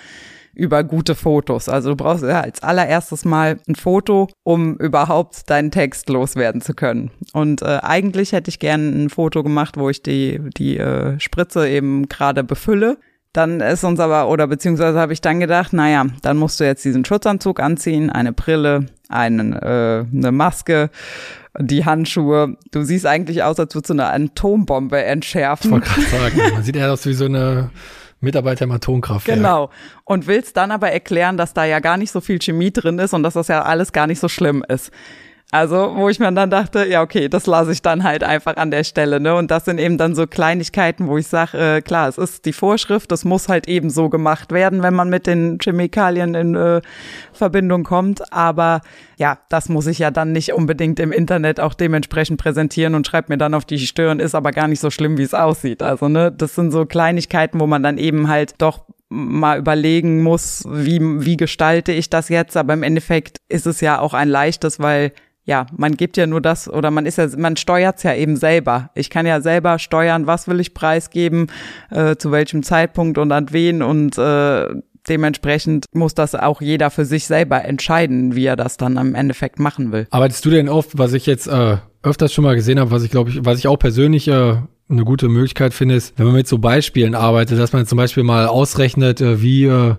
[0.54, 1.68] über gute Fotos.
[1.68, 6.74] Also du brauchst ja als allererstes mal ein Foto, um überhaupt deinen Text loswerden zu
[6.74, 7.12] können.
[7.32, 11.68] Und äh, eigentlich hätte ich gerne ein Foto gemacht, wo ich die, die äh, Spritze
[11.68, 12.98] eben gerade befülle
[13.32, 16.84] dann ist uns aber, oder beziehungsweise habe ich dann gedacht, naja, dann musst du jetzt
[16.84, 20.90] diesen Schutzanzug anziehen, eine Brille, einen, äh, eine Maske,
[21.58, 22.56] die Handschuhe.
[22.70, 25.68] Du siehst eigentlich aus, als würdest du eine Atombombe entschärfen.
[25.68, 27.70] Ich wollte gerade sagen, man sieht eher aus wie so eine
[28.20, 29.36] Mitarbeiter im Atomkraftwerk.
[29.36, 29.70] Genau.
[30.04, 33.14] Und willst dann aber erklären, dass da ja gar nicht so viel Chemie drin ist
[33.14, 34.90] und dass das ja alles gar nicht so schlimm ist.
[35.50, 38.70] Also, wo ich mir dann dachte, ja, okay, das lasse ich dann halt einfach an
[38.70, 39.34] der Stelle, ne?
[39.34, 42.52] Und das sind eben dann so Kleinigkeiten, wo ich sage, äh, klar, es ist die
[42.52, 46.82] Vorschrift, das muss halt eben so gemacht werden, wenn man mit den Chemikalien in äh,
[47.32, 48.30] Verbindung kommt.
[48.30, 48.82] Aber
[49.16, 53.30] ja, das muss ich ja dann nicht unbedingt im Internet auch dementsprechend präsentieren und schreibt
[53.30, 55.82] mir dann auf die Stirn, ist aber gar nicht so schlimm, wie es aussieht.
[55.82, 60.64] Also, ne, das sind so Kleinigkeiten, wo man dann eben halt doch mal überlegen muss,
[60.68, 62.54] wie, wie gestalte ich das jetzt.
[62.54, 65.12] Aber im Endeffekt ist es ja auch ein leichtes, weil
[65.48, 68.90] ja, man gibt ja nur das oder man ist ja, man steuert's ja eben selber.
[68.94, 71.46] Ich kann ja selber steuern, was will ich preisgeben,
[71.90, 74.66] äh, zu welchem Zeitpunkt und an wen und äh,
[75.08, 79.58] dementsprechend muss das auch jeder für sich selber entscheiden, wie er das dann im Endeffekt
[79.58, 80.06] machen will.
[80.10, 83.10] Arbeitest du denn oft, was ich jetzt äh, öfters schon mal gesehen habe, was ich
[83.10, 84.56] glaube ich, was ich auch persönlich äh,
[84.90, 88.22] eine gute Möglichkeit finde, ist, wenn man mit so Beispielen arbeitet, dass man zum Beispiel
[88.22, 89.94] mal ausrechnet, äh, wie äh,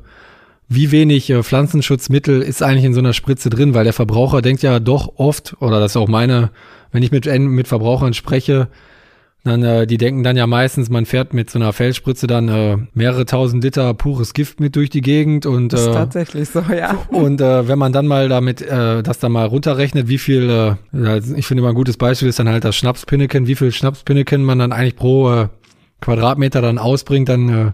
[0.70, 4.62] wie wenig äh, Pflanzenschutzmittel ist eigentlich in so einer Spritze drin, weil der Verbraucher denkt
[4.62, 6.52] ja doch oft, oder das ist auch meine,
[6.92, 8.70] wenn ich mit, mit Verbrauchern spreche,
[9.44, 12.78] dann, äh, die denken dann ja meistens, man fährt mit so einer Feldspritze dann äh,
[12.94, 16.62] mehrere tausend Liter pures Gift mit durch die Gegend und Das ist äh, tatsächlich so,
[16.70, 16.98] ja.
[17.10, 21.20] und äh, wenn man dann mal damit äh, das dann mal runterrechnet, wie viel, äh,
[21.36, 24.60] ich finde immer ein gutes Beispiel ist dann halt das Schnapspinneken, wie viel Schnapspinneken man
[24.60, 25.48] dann eigentlich pro äh,
[26.02, 27.72] Quadratmeter dann ausbringt, dann äh,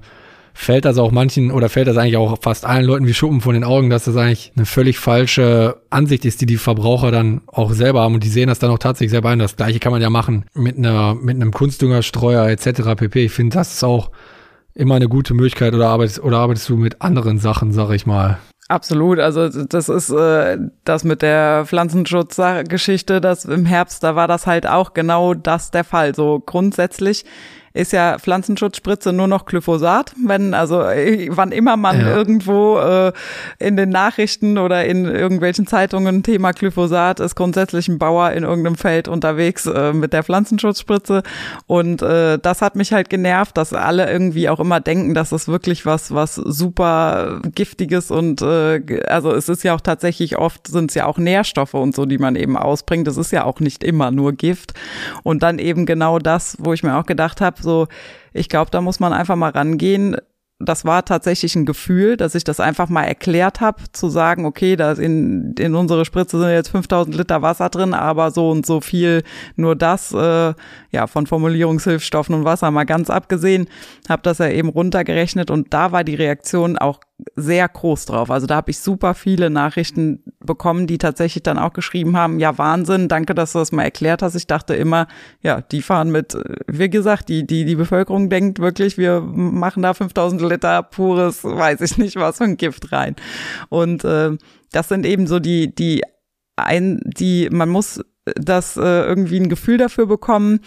[0.57, 3.53] fällt das auch manchen oder fällt das eigentlich auch fast allen Leuten wie Schuppen von
[3.53, 7.73] den Augen, dass das eigentlich eine völlig falsche Ansicht ist, die die Verbraucher dann auch
[7.73, 9.39] selber haben und die sehen das dann auch tatsächlich selber ein.
[9.39, 12.95] Das gleiche kann man ja machen mit einer mit einem Kunstdüngerstreuer etc.
[12.95, 13.25] pp.
[13.25, 14.11] Ich finde, das ist auch
[14.73, 18.39] immer eine gute Möglichkeit oder arbeitest oder arbeitest du mit anderen Sachen, sag ich mal.
[18.69, 24.47] Absolut, also das ist äh, das mit der Pflanzenschutzgeschichte, das im Herbst, da war das
[24.47, 26.15] halt auch genau das der Fall.
[26.15, 27.25] So grundsätzlich
[27.75, 32.15] ist ja Pflanzenschutzspritze nur noch Glyphosat, wenn also äh, wann immer man Ja.
[32.15, 33.11] irgendwo äh,
[33.59, 38.75] in den Nachrichten oder in irgendwelchen Zeitungen Thema Glyphosat ist grundsätzlich ein Bauer in irgendeinem
[38.75, 41.21] Feld unterwegs äh, mit der Pflanzenschutzspritze
[41.67, 45.47] und äh, das hat mich halt genervt, dass alle irgendwie auch immer denken, dass das
[45.47, 50.91] wirklich was was super giftiges und äh, also es ist ja auch tatsächlich oft sind
[50.91, 53.05] es ja auch Nährstoffe und so, die man eben ausbringt.
[53.07, 54.73] Das ist ja auch nicht immer nur Gift
[55.23, 57.87] und dann eben genau das, wo ich mir auch gedacht habe, so
[58.35, 60.17] ich glaube, da muss man einfach mal rangehen.
[60.59, 64.75] Das war tatsächlich ein Gefühl, dass ich das einfach mal erklärt habe, zu sagen, okay,
[64.75, 68.81] da in, in unsere Spritze sind jetzt 5000 Liter Wasser drin, aber so und so
[68.81, 69.23] viel
[69.55, 70.53] nur das, äh,
[70.91, 73.67] ja, von Formulierungshilfstoffen und Wasser mal ganz abgesehen,
[74.07, 76.99] habe das ja eben runtergerechnet und da war die Reaktion auch
[77.35, 78.29] sehr groß drauf.
[78.29, 82.57] Also da habe ich super viele Nachrichten bekommen, die tatsächlich dann auch geschrieben haben, ja
[82.57, 84.35] Wahnsinn, danke, dass du das mal erklärt hast.
[84.35, 85.07] Ich dachte immer,
[85.41, 89.83] ja, die fahren mit, äh, wie gesagt, die die die Bevölkerung denkt wirklich, wir machen
[89.83, 93.15] da 5000 Liter pures, weiß ich nicht was ein Gift rein.
[93.69, 94.31] Und äh,
[94.71, 96.01] das sind eben so die die
[96.57, 100.59] ein, die man muss das äh, irgendwie ein Gefühl dafür bekommen,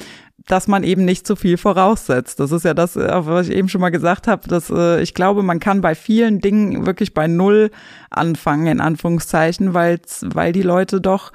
[0.48, 2.40] dass man eben nicht zu viel voraussetzt.
[2.40, 5.14] Das ist ja das, äh, was ich eben schon mal gesagt habe, dass äh, ich
[5.14, 7.70] glaube, man kann bei vielen Dingen wirklich bei Null
[8.11, 11.32] anfangen, in Anführungszeichen, weil's, weil die Leute doch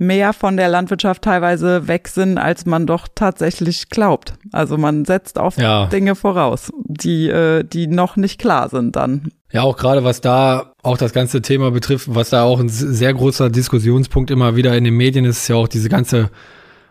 [0.00, 4.32] mehr von der Landwirtschaft teilweise weg sind, als man doch tatsächlich glaubt.
[4.50, 5.86] Also man setzt auf Ja.
[5.86, 9.30] Dinge voraus, die, äh, die noch nicht klar sind dann.
[9.52, 13.12] Ja, auch gerade was da auch das ganze Thema betrifft, was da auch ein sehr
[13.12, 16.30] großer Diskussionspunkt immer wieder in den Medien ist, ist ja auch diese ganze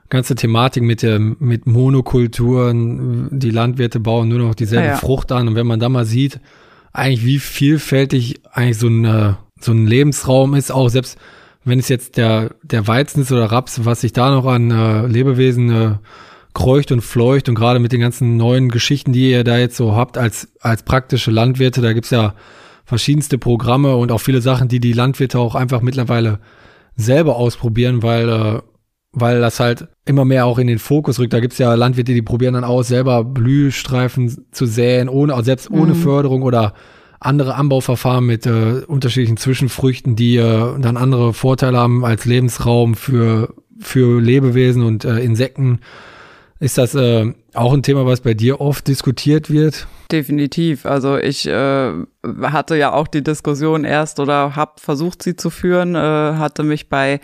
[0.09, 3.27] ganze Thematik mit der mit Monokulturen.
[3.39, 4.97] Die Landwirte bauen nur noch dieselbe Ja, ja.
[4.97, 6.39] Frucht an und wenn man da mal sieht,
[6.91, 11.17] eigentlich wie vielfältig eigentlich so ein so ein Lebensraum ist, auch selbst
[11.65, 15.05] wenn es jetzt der der Weizen ist oder Raps, was sich da noch an äh,
[15.07, 15.91] Lebewesen äh,
[16.53, 19.95] kreucht und fleucht und gerade mit den ganzen neuen Geschichten, die ihr da jetzt so
[19.95, 22.33] habt als, als praktische Landwirte, da gibt's ja
[22.85, 26.39] verschiedenste Programme und auch viele Sachen, die die Landwirte auch einfach mittlerweile
[26.95, 28.61] selber ausprobieren, weil, äh,
[29.11, 31.33] weil das halt immer mehr auch in den Fokus rückt.
[31.33, 35.71] Da gibt's ja Landwirte, die probieren dann aus, selber Blühstreifen zu säen, ohne, also selbst
[35.71, 36.73] ohne Förderung oder
[37.19, 43.53] andere Anbauverfahren mit äh, unterschiedlichen Zwischenfrüchten, die äh, dann andere Vorteile haben als Lebensraum für,
[43.79, 45.79] für Lebewesen und äh, Insekten.
[46.61, 49.87] Ist das äh, auch ein Thema, was bei dir oft diskutiert wird?
[50.11, 50.85] Definitiv.
[50.85, 51.91] Also ich äh,
[52.41, 56.89] hatte ja auch die Diskussion erst oder habe versucht, sie zu führen, äh, hatte mich
[56.89, 57.19] bei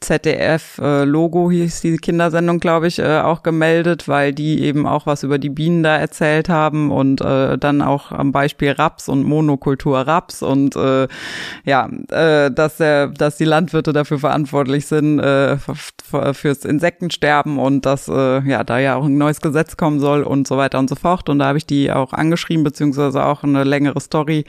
[0.00, 5.22] ZDF äh, hieß die Kindersendung, glaube ich, äh, auch gemeldet, weil die eben auch was
[5.22, 10.00] über die Bienen da erzählt haben und äh, dann auch am Beispiel Raps und Monokultur
[10.00, 11.08] Raps und äh,
[11.64, 18.08] ja, äh, dass der, dass die Landwirte dafür verantwortlich sind äh, fürs Insektensterben und dass
[18.08, 20.94] äh, ja da ja auch ein neues Gesetz kommen soll und so weiter und so
[20.94, 21.28] fort.
[21.28, 24.44] Und da habe ich die auch angeschrieben beziehungsweise auch eine längere Story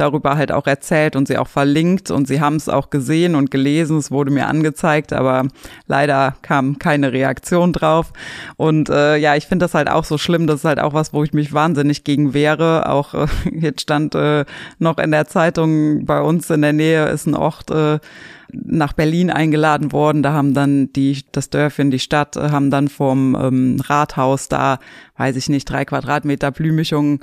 [0.00, 3.50] darüber halt auch erzählt und sie auch verlinkt und sie haben es auch gesehen und
[3.50, 3.98] gelesen.
[3.98, 5.46] Es wurde mir angezeigt, aber
[5.86, 8.12] leider kam keine Reaktion drauf.
[8.56, 10.46] Und äh, ja, ich finde das halt auch so schlimm.
[10.46, 12.88] Das ist halt auch was, wo ich mich wahnsinnig gegen wehre.
[12.88, 14.44] Auch äh, jetzt stand äh,
[14.78, 17.70] noch in der Zeitung bei uns in der Nähe ist ein Ort.
[17.70, 17.98] Äh,
[18.52, 20.22] nach Berlin eingeladen worden.
[20.22, 24.78] Da haben dann die, das Dörfchen, die Stadt, äh, haben dann vom ähm, Rathaus da,
[25.16, 27.20] weiß ich nicht, drei Quadratmeter Blühmischung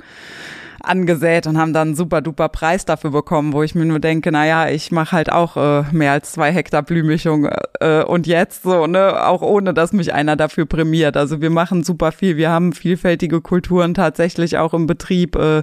[0.82, 4.32] angesät und haben dann einen super duper Preis dafür bekommen, wo ich mir nur denke,
[4.32, 7.48] naja, ich mache halt auch äh, mehr als zwei Hektar Blühmischung
[7.80, 11.16] äh, und jetzt so, ne, auch ohne, dass mich einer dafür prämiert.
[11.16, 15.62] Also wir machen super viel, wir haben vielfältige Kulturen tatsächlich auch im Betrieb, äh,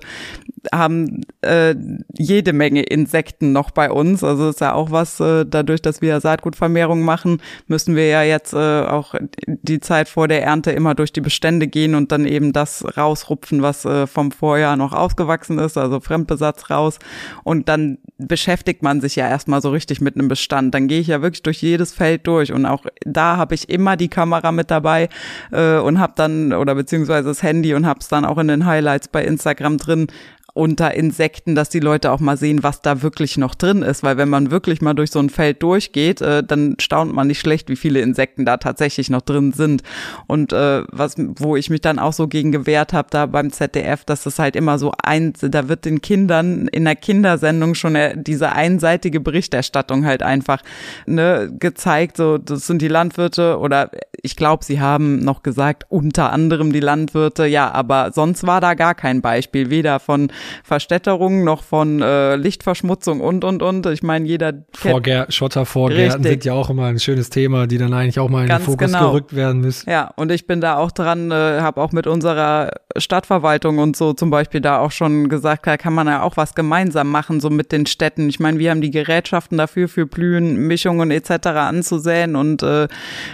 [0.74, 1.76] haben äh,
[2.14, 4.24] jede Menge Insekten noch bei uns.
[4.24, 8.54] Also ist ja auch was, äh, dadurch, dass wir Saatgutvermehrung machen, müssen wir ja jetzt
[8.54, 12.54] äh, auch die Zeit vor der Ernte immer durch die Bestände gehen und dann eben
[12.54, 17.00] das rausrupfen, was äh, vom Vorjahr noch ausgewachsen ist, also Fremdbesatz raus.
[17.44, 20.74] Und dann beschäftigt man sich ja erstmal so richtig mit einem Bestand.
[20.74, 23.96] Dann gehe ich ja wirklich durch jedes Feld durch und auch da habe ich immer
[23.98, 25.10] die Kamera mit dabei
[25.52, 28.66] äh, und habe dann oder beziehungsweise das Handy und habe es dann auch in den
[28.66, 30.08] Highlights bei Instagram drin,
[30.56, 34.04] unter Insekten, dass die Leute auch mal sehen, was da wirklich noch drin ist.
[34.04, 37.42] Weil wenn man wirklich mal durch so ein Feld durchgeht, äh, dann staunt man nicht
[37.42, 39.84] schlecht, wie viele Insekten da tatsächlich noch drin sind.
[40.28, 44.06] Und äh, was, wo ich mich dann auch so gegen gewehrt habe, da beim ZDF,
[44.06, 48.54] dass es halt immer so ein, da wird den Kindern in der Kindersendung schon diese
[48.54, 50.62] einseitige Berichterstattung halt einfach
[51.06, 52.16] ne, gezeigt.
[52.16, 53.92] So, das sind die Landwirte oder
[54.22, 57.46] ich glaube, sie haben noch gesagt, unter anderem die Landwirte.
[57.46, 60.32] Ja, aber sonst war da gar kein Beispiel, weder von
[60.64, 63.86] Verstädterung, noch von äh, Lichtverschmutzung und, und, und.
[63.88, 66.44] Ich meine, jeder Vorgär Schottervorgärten Richtig.
[66.44, 68.72] sind ja auch immer ein schönes Thema, die dann eigentlich auch mal in Ganz den
[68.72, 69.12] Fokus genau.
[69.12, 69.90] gerückt werden müssen.
[69.90, 74.14] Ja, und ich bin da auch dran, äh, habe auch mit unserer Stadtverwaltung und so
[74.14, 77.50] zum Beispiel da auch schon gesagt, da kann man ja auch was gemeinsam machen, so
[77.50, 78.30] mit den Städten.
[78.30, 81.48] Ich meine, wir haben die Gerätschaften dafür, für Blühen, Mischungen etc.
[81.48, 82.88] anzusäen und äh,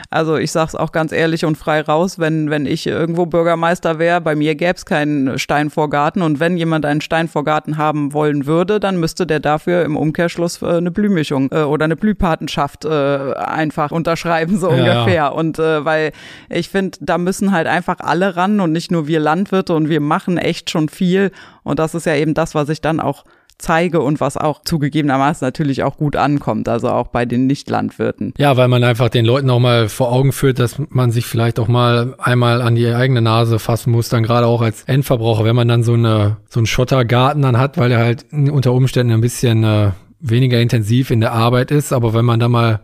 [0.10, 4.22] also ich sag's auch ganz ehrlich und frei raus, wenn, wenn ich irgendwo Bürgermeister wäre,
[4.22, 9.00] bei mir gäbe es keinen Steinvorgarten und wenn jemand einen Steinvorgarten haben wollen würde, dann
[9.00, 14.58] müsste der dafür im Umkehrschluss äh, eine Blühmischung äh, oder eine Blühpatenschaft äh, einfach unterschreiben,
[14.58, 15.14] so ja, ungefähr.
[15.14, 15.28] Ja.
[15.28, 16.12] Und weil
[16.50, 20.00] ich finde, da müssen halt einfach alle ran und nicht nur wir Landwirte und wir
[20.00, 21.32] machen echt schon viel.
[21.64, 23.24] Und das ist ja eben das, was ich dann auch
[23.62, 28.34] zeige und was auch zugegebenermaßen natürlich auch gut ankommt, also auch bei den Nicht-Landwirten.
[28.38, 31.60] Ja, weil man einfach den Leuten auch mal vor Augen führt, dass man sich vielleicht
[31.60, 35.56] auch mal einmal an die eigene Nase fassen muss, dann gerade auch als Endverbraucher, wenn
[35.56, 39.22] man dann so eine so einen Schottergarten dann hat, weil er halt unter Umständen ein
[39.22, 42.82] bisschen äh, weniger intensiv in der Arbeit ist, aber wenn man da mal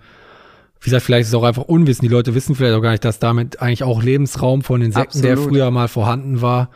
[0.80, 2.04] wie gesagt, vielleicht ist es auch einfach Unwissen.
[2.04, 5.26] Die Leute wissen vielleicht auch gar nicht, dass damit eigentlich auch Lebensraum von Insekten, Absolut.
[5.26, 6.70] der früher mal vorhanden war,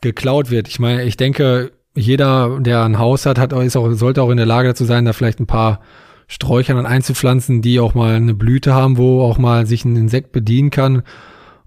[0.00, 0.68] geklaut wird.
[0.68, 4.36] Ich meine, ich denke, jeder, der ein Haus hat, hat ist auch, sollte auch in
[4.36, 5.80] der Lage dazu sein, da vielleicht ein paar
[6.28, 10.30] Sträucher dann einzupflanzen, die auch mal eine Blüte haben, wo auch mal sich ein Insekt
[10.30, 11.02] bedienen kann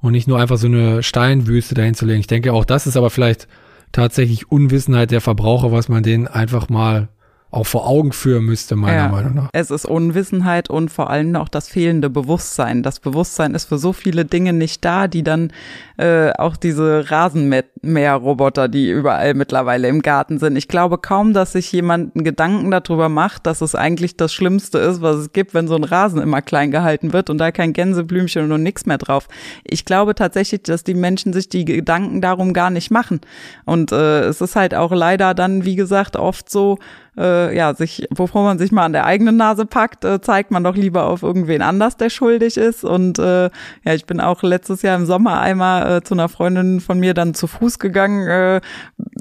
[0.02, 2.22] und nicht nur einfach so eine Steinwüste dahin zu legen.
[2.22, 3.48] Ich denke, auch das ist aber vielleicht
[3.92, 7.10] tatsächlich Unwissenheit der Verbraucher, was man denen einfach mal
[7.54, 9.50] auch vor Augen führen müsste, meiner ja, Meinung nach.
[9.54, 12.82] Es ist Unwissenheit und vor allem auch das fehlende Bewusstsein.
[12.82, 15.52] Das Bewusstsein ist für so viele Dinge nicht da, die dann
[15.98, 20.56] äh, auch diese Rasenmäherroboter, die überall mittlerweile im Garten sind.
[20.56, 24.80] Ich glaube kaum, dass sich jemand einen Gedanken darüber macht, dass es eigentlich das Schlimmste
[24.80, 27.74] ist, was es gibt, wenn so ein Rasen immer klein gehalten wird und da kein
[27.74, 29.28] Gänseblümchen und nichts mehr drauf.
[29.64, 33.22] Ich glaube tatsächlich, dass die Menschen sich die Gedanken darum gar nicht machen.
[33.66, 36.80] Und äh, es ist halt auch leider dann, wie gesagt, oft so,
[37.18, 40.64] äh, ja, sich, bevor man sich mal an der eigenen Nase packt, äh, zeigt man
[40.64, 42.84] doch lieber auf irgendwen anders, der schuldig ist.
[42.84, 43.46] Und äh,
[43.84, 47.14] ja, ich bin auch letztes Jahr im Sommer einmal äh, zu einer Freundin von mir
[47.14, 48.62] dann zu Fuß gegangen äh,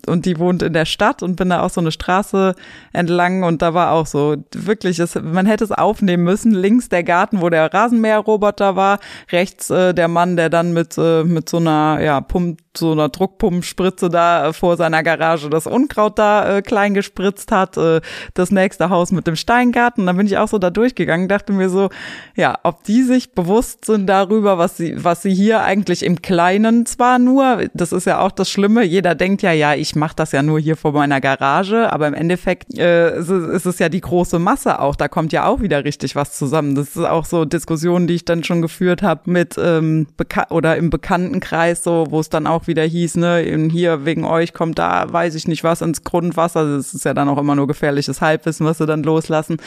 [0.06, 2.54] und die wohnt in der Stadt und bin da auch so eine Straße
[2.92, 6.52] entlang und da war auch so wirklich, es, man hätte es aufnehmen müssen.
[6.52, 8.98] Links der Garten, wo der Rasenmäherroboter war,
[9.30, 13.08] rechts äh, der Mann, der dann mit äh, mit so einer ja Pump, so einer
[13.08, 18.00] Druckpumpspritze da äh, vor seiner Garage das Unkraut da äh, klein gespritzt hat äh,
[18.34, 20.06] das nächste Haus mit dem Steingarten.
[20.06, 21.90] Dann bin ich auch so da durchgegangen, dachte mir so,
[22.34, 26.86] ja, ob die sich bewusst sind darüber, was sie, was sie hier eigentlich im Kleinen
[26.86, 30.32] zwar nur, das ist ja auch das Schlimme, jeder denkt ja, ja, ich mache das
[30.32, 34.00] ja nur hier vor meiner Garage, aber im Endeffekt äh, ist, ist es ja die
[34.00, 36.74] große Masse auch, da kommt ja auch wieder richtig was zusammen.
[36.74, 40.06] Das ist auch so Diskussionen, die ich dann schon geführt habe mit ähm,
[40.50, 44.78] oder im Bekanntenkreis, so, wo es dann auch wieder hieß, ne, hier wegen euch kommt
[44.78, 46.76] da, weiß ich nicht was ins Grundwasser.
[46.76, 49.58] Das ist ja dann auch immer nur gefährliches Halbwissen, was sie dann loslassen.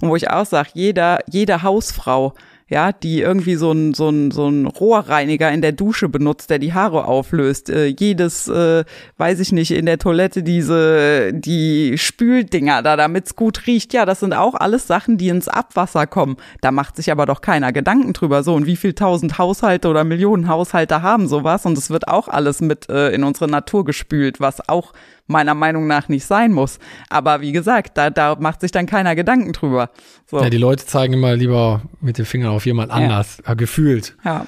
[0.00, 2.34] Und wo ich auch sage, jeder, jede Hausfrau,
[2.68, 6.58] ja, die irgendwie so ein, so ein, so ein Rohrreiniger in der Dusche benutzt, der
[6.58, 7.70] die Haare auflöst.
[7.70, 8.84] Äh, jedes, äh,
[9.18, 13.92] weiß ich nicht, in der Toilette diese, die Spüldinger da, damit's gut riecht.
[13.92, 16.38] Ja, das sind auch alles Sachen, die ins Abwasser kommen.
[16.60, 18.42] Da macht sich aber doch keiner Gedanken drüber.
[18.42, 21.66] So, und wie viel tausend Haushalte oder Millionen Haushalte haben sowas?
[21.66, 24.92] Und es wird auch alles mit äh, in unsere Natur gespült, was auch
[25.26, 26.78] meiner Meinung nach nicht sein muss.
[27.08, 29.90] Aber wie gesagt, da, da macht sich dann keiner Gedanken drüber.
[30.26, 30.40] So.
[30.40, 33.54] Ja, die Leute zeigen immer lieber mit den Fingern auf jemand anders, ja.
[33.54, 34.16] gefühlt.
[34.24, 34.46] Ja.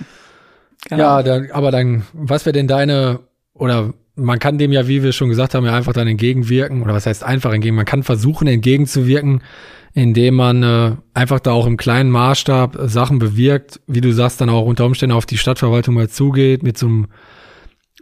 [0.88, 1.02] Genau.
[1.02, 3.20] Ja, dann, aber dann, was wäre denn deine,
[3.52, 6.94] oder man kann dem ja, wie wir schon gesagt haben, ja einfach dann entgegenwirken, oder
[6.94, 9.42] was heißt einfach entgegen, man kann versuchen entgegenzuwirken,
[9.94, 14.50] indem man äh, einfach da auch im kleinen Maßstab Sachen bewirkt, wie du sagst, dann
[14.50, 17.06] auch unter Umständen auf die Stadtverwaltung mal zugeht mit so einem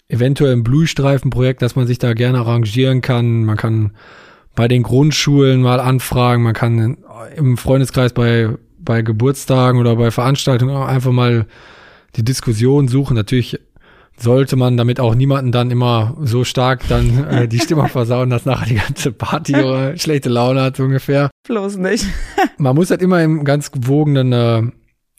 [0.09, 3.45] eventuell ein Blühstreifenprojekt, dass man sich da gerne arrangieren kann.
[3.45, 3.93] Man kann
[4.55, 6.99] bei den Grundschulen mal anfragen, man kann
[7.37, 11.47] im Freundeskreis bei, bei Geburtstagen oder bei Veranstaltungen auch einfach mal
[12.17, 13.15] die Diskussion suchen.
[13.15, 13.59] Natürlich
[14.19, 18.47] sollte man damit auch niemanden dann immer so stark dann äh, die Stimme versauen, dass
[18.47, 21.31] nachher die ganze Party oder schlechte Laune hat, so ungefähr.
[21.47, 22.07] Bloß nicht.
[22.59, 24.63] man muss halt immer im ganz gewogenen äh,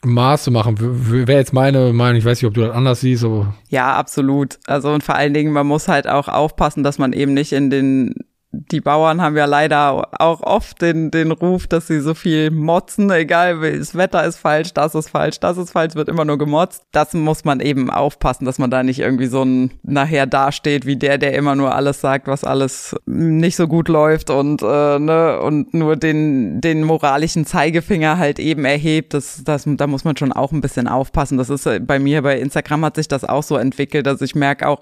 [0.04, 0.76] Maße machen.
[0.80, 3.54] Wäre jetzt meine Meinung, ich weiß nicht, ob du das anders siehst, aber.
[3.68, 4.58] Ja, absolut.
[4.66, 7.70] Also und vor allen Dingen, man muss halt auch aufpassen, dass man eben nicht in
[7.70, 8.14] den
[8.50, 13.10] die Bauern haben ja leider auch oft den, den Ruf, dass sie so viel motzen,
[13.10, 16.84] egal, das Wetter ist falsch, das ist falsch, das ist falsch, wird immer nur gemotzt.
[16.90, 20.96] Das muss man eben aufpassen, dass man da nicht irgendwie so ein nachher dasteht wie
[20.96, 25.40] der, der immer nur alles sagt, was alles nicht so gut läuft und, äh, ne,
[25.40, 29.12] und nur den, den moralischen Zeigefinger halt eben erhebt.
[29.12, 31.36] Das, das, da muss man schon auch ein bisschen aufpassen.
[31.36, 34.34] Das ist äh, bei mir, bei Instagram hat sich das auch so entwickelt, dass ich
[34.34, 34.80] merke auch,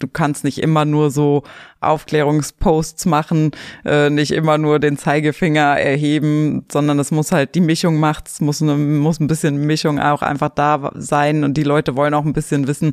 [0.00, 1.44] du kannst nicht immer nur so
[1.80, 3.52] Aufklärungsposts machen,
[3.84, 8.40] äh, nicht immer nur den Zeigefinger erheben, sondern es muss halt die Mischung macht, es
[8.40, 12.24] muss, eine, muss ein bisschen Mischung auch einfach da sein und die Leute wollen auch
[12.24, 12.92] ein bisschen wissen,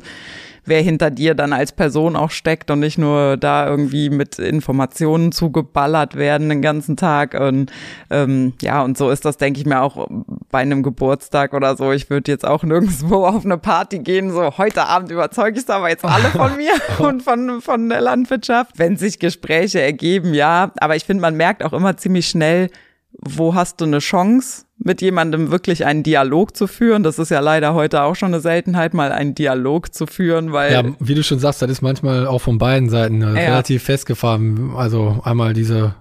[0.68, 5.32] wer hinter dir dann als Person auch steckt und nicht nur da irgendwie mit Informationen
[5.32, 7.34] zugeballert werden den ganzen Tag.
[7.34, 7.72] Und
[8.10, 10.08] ähm, ja, und so ist das, denke ich mir, auch
[10.50, 11.92] bei einem Geburtstag oder so.
[11.92, 15.88] Ich würde jetzt auch nirgendwo auf eine Party gehen, so heute Abend überzeuge ich aber
[15.88, 18.78] jetzt alle von mir und von, von der Landwirtschaft.
[18.78, 20.72] Wenn sich Gespräche ergeben, ja.
[20.80, 22.70] Aber ich finde, man merkt auch immer ziemlich schnell,
[23.12, 27.02] wo hast du eine Chance, mit jemandem wirklich einen Dialog zu führen.
[27.02, 30.72] Das ist ja leider heute auch schon eine Seltenheit, mal einen Dialog zu führen, weil.
[30.72, 33.50] Ja, wie du schon sagst, das ist manchmal auch von beiden Seiten äh, ja.
[33.50, 34.72] relativ festgefahren.
[34.76, 35.94] Also einmal diese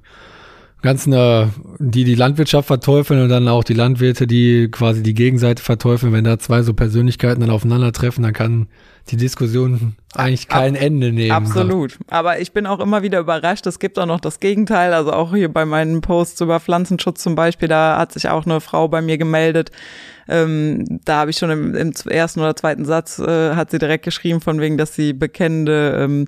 [0.81, 1.47] ganzen, äh,
[1.79, 6.13] die die Landwirtschaft verteufeln und dann auch die Landwirte, die quasi die Gegenseite verteufeln.
[6.13, 8.67] Wenn da zwei so Persönlichkeiten dann aufeinandertreffen, dann kann
[9.09, 11.31] die Diskussion eigentlich kein Ab, Ende nehmen.
[11.31, 11.97] Absolut.
[12.09, 13.65] Aber ich bin auch immer wieder überrascht.
[13.65, 14.93] Es gibt auch noch das Gegenteil.
[14.93, 18.59] Also auch hier bei meinen Posts über Pflanzenschutz zum Beispiel, da hat sich auch eine
[18.61, 19.71] Frau bei mir gemeldet.
[20.29, 24.03] Ähm, da habe ich schon im, im, ersten oder zweiten Satz äh, hat sie direkt
[24.03, 26.27] geschrieben von wegen, dass sie bekennende ähm,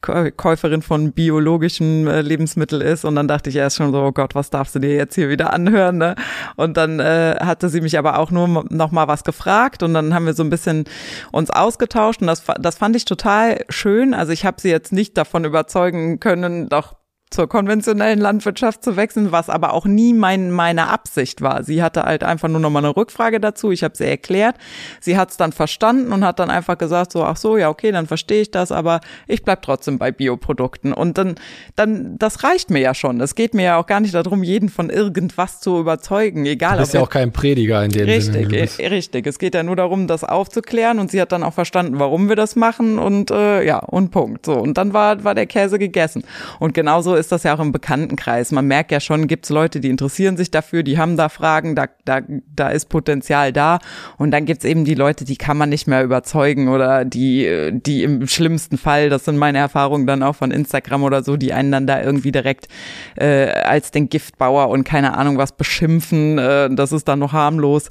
[0.00, 4.34] Käuferin von biologischem äh, Lebensmittel ist und dann dachte ich erst schon so, oh Gott,
[4.34, 6.14] was darfst du dir jetzt hier wieder anhören, ne?
[6.56, 10.14] Und dann äh, hatte sie mich aber auch nur noch mal was gefragt und dann
[10.14, 10.84] haben wir so ein bisschen
[11.32, 14.14] uns ausgetauscht und das, das fand ich total schön.
[14.14, 16.97] Also ich habe sie jetzt nicht davon überzeugen können, doch
[17.30, 21.62] zur konventionellen Landwirtschaft zu wechseln, was aber auch nie mein, meine Absicht war.
[21.62, 23.70] Sie hatte halt einfach nur noch mal eine Rückfrage dazu.
[23.70, 24.56] Ich habe sie erklärt.
[25.00, 27.92] Sie hat es dann verstanden und hat dann einfach gesagt so, ach so, ja okay,
[27.92, 30.92] dann verstehe ich das, aber ich bleib trotzdem bei Bioprodukten.
[30.92, 31.34] Und dann,
[31.76, 33.20] dann, das reicht mir ja schon.
[33.20, 36.76] Es geht mir ja auch gar nicht darum, jeden von irgendwas zu überzeugen, egal.
[36.76, 38.62] Du bist ja auch kein Prediger in dem richtig, Sinne.
[38.62, 39.26] Richtig, richtig.
[39.26, 42.36] Es geht ja nur darum, das aufzuklären und sie hat dann auch verstanden, warum wir
[42.36, 44.46] das machen und äh, ja und Punkt.
[44.46, 46.24] So und dann war war der Käse gegessen.
[46.58, 48.52] Und genauso ist das ja auch im Bekanntenkreis.
[48.52, 51.86] Man merkt ja schon, gibt's Leute, die interessieren sich dafür, die haben da Fragen, da,
[52.04, 52.20] da,
[52.54, 53.78] da ist Potenzial da.
[54.16, 58.02] Und dann gibt's eben die Leute, die kann man nicht mehr überzeugen oder die, die
[58.02, 61.72] im schlimmsten Fall, das sind meine Erfahrungen dann auch von Instagram oder so, die einen
[61.72, 62.68] dann da irgendwie direkt
[63.16, 66.38] äh, als den Giftbauer und keine Ahnung was beschimpfen.
[66.38, 67.88] Äh, das ist dann noch harmlos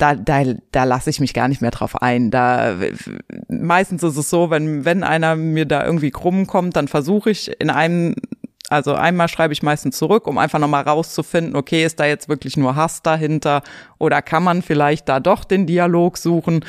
[0.00, 2.30] da, da, da lasse ich mich gar nicht mehr drauf ein.
[2.30, 2.76] Da
[3.48, 7.60] meistens ist es so, wenn, wenn einer mir da irgendwie krumm kommt, dann versuche ich
[7.60, 8.14] in einem
[8.70, 12.56] also einmal schreibe ich meistens zurück, um einfach nochmal rauszufinden, okay, ist da jetzt wirklich
[12.56, 13.62] nur Hass dahinter
[13.98, 16.64] oder kann man vielleicht da doch den Dialog suchen?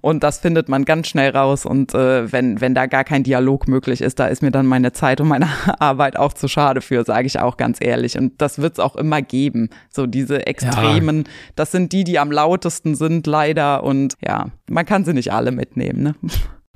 [0.00, 1.64] Und das findet man ganz schnell raus.
[1.64, 4.92] Und äh, wenn, wenn da gar kein Dialog möglich ist, da ist mir dann meine
[4.92, 5.48] Zeit und meine
[5.78, 8.18] Arbeit auch zu schade für, sage ich auch ganz ehrlich.
[8.18, 9.70] Und das wird es auch immer geben.
[9.88, 11.32] So diese Extremen, ja.
[11.54, 13.84] das sind die, die am lautesten sind, leider.
[13.84, 16.02] Und ja, man kann sie nicht alle mitnehmen.
[16.02, 16.14] Ne?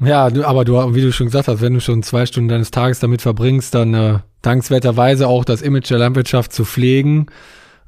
[0.01, 3.01] Ja, aber du, wie du schon gesagt hast, wenn du schon zwei Stunden deines Tages
[3.01, 7.27] damit verbringst, dann äh, dankenswerterweise auch das Image der Landwirtschaft zu pflegen,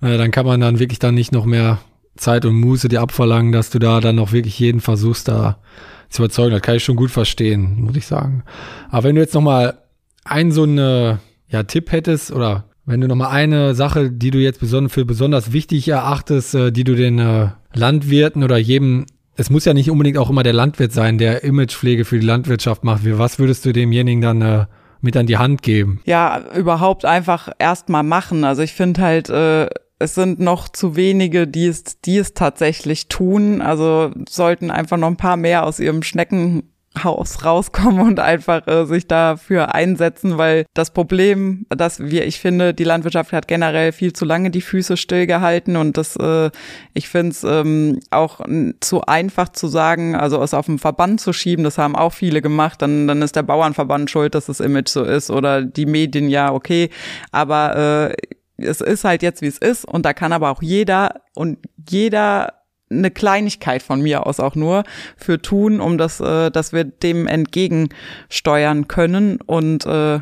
[0.03, 1.79] äh, dann kann man dann wirklich dann nicht noch mehr
[2.17, 5.59] Zeit und Muße dir abverlangen, dass du da dann noch wirklich jeden versuchst, da
[6.09, 6.53] zu überzeugen.
[6.53, 8.43] Das kann ich schon gut verstehen, muss ich sagen.
[8.91, 9.79] Aber wenn du jetzt noch mal
[10.25, 14.39] einen so eine ja, Tipp hättest oder wenn du noch mal eine Sache, die du
[14.39, 19.65] jetzt für besonders wichtig erachtest, äh, die du den äh, Landwirten oder jedem es muss
[19.65, 23.03] ja nicht unbedingt auch immer der Landwirt sein, der Imagepflege für die Landwirtschaft macht.
[23.05, 24.67] Was würdest du demjenigen dann äh,
[25.01, 26.01] mit an die Hand geben?
[26.05, 28.45] Ja, überhaupt einfach erstmal machen.
[28.45, 33.09] Also ich finde halt, äh, es sind noch zu wenige, die es, die es tatsächlich
[33.09, 33.61] tun.
[33.61, 36.73] Also sollten einfach noch ein paar mehr aus ihrem Schnecken
[37.05, 42.75] Haus rauskommen und einfach äh, sich dafür einsetzen, weil das Problem, dass wir, ich finde,
[42.75, 46.51] die Landwirtschaft hat generell viel zu lange die Füße stillgehalten und das, äh,
[46.93, 48.41] ich finde es ähm, auch
[48.81, 52.43] zu einfach zu sagen, also es auf den Verband zu schieben, das haben auch viele
[52.43, 56.29] gemacht, dann, dann ist der Bauernverband schuld, dass das Image so ist oder die Medien,
[56.29, 56.91] ja, okay,
[57.31, 58.17] aber äh,
[58.57, 62.60] es ist halt jetzt, wie es ist und da kann aber auch jeder und jeder
[62.91, 64.85] eine Kleinigkeit von mir aus auch nur
[65.17, 69.39] für tun, um das, äh, dass wir dem entgegensteuern können.
[69.41, 70.21] Und äh,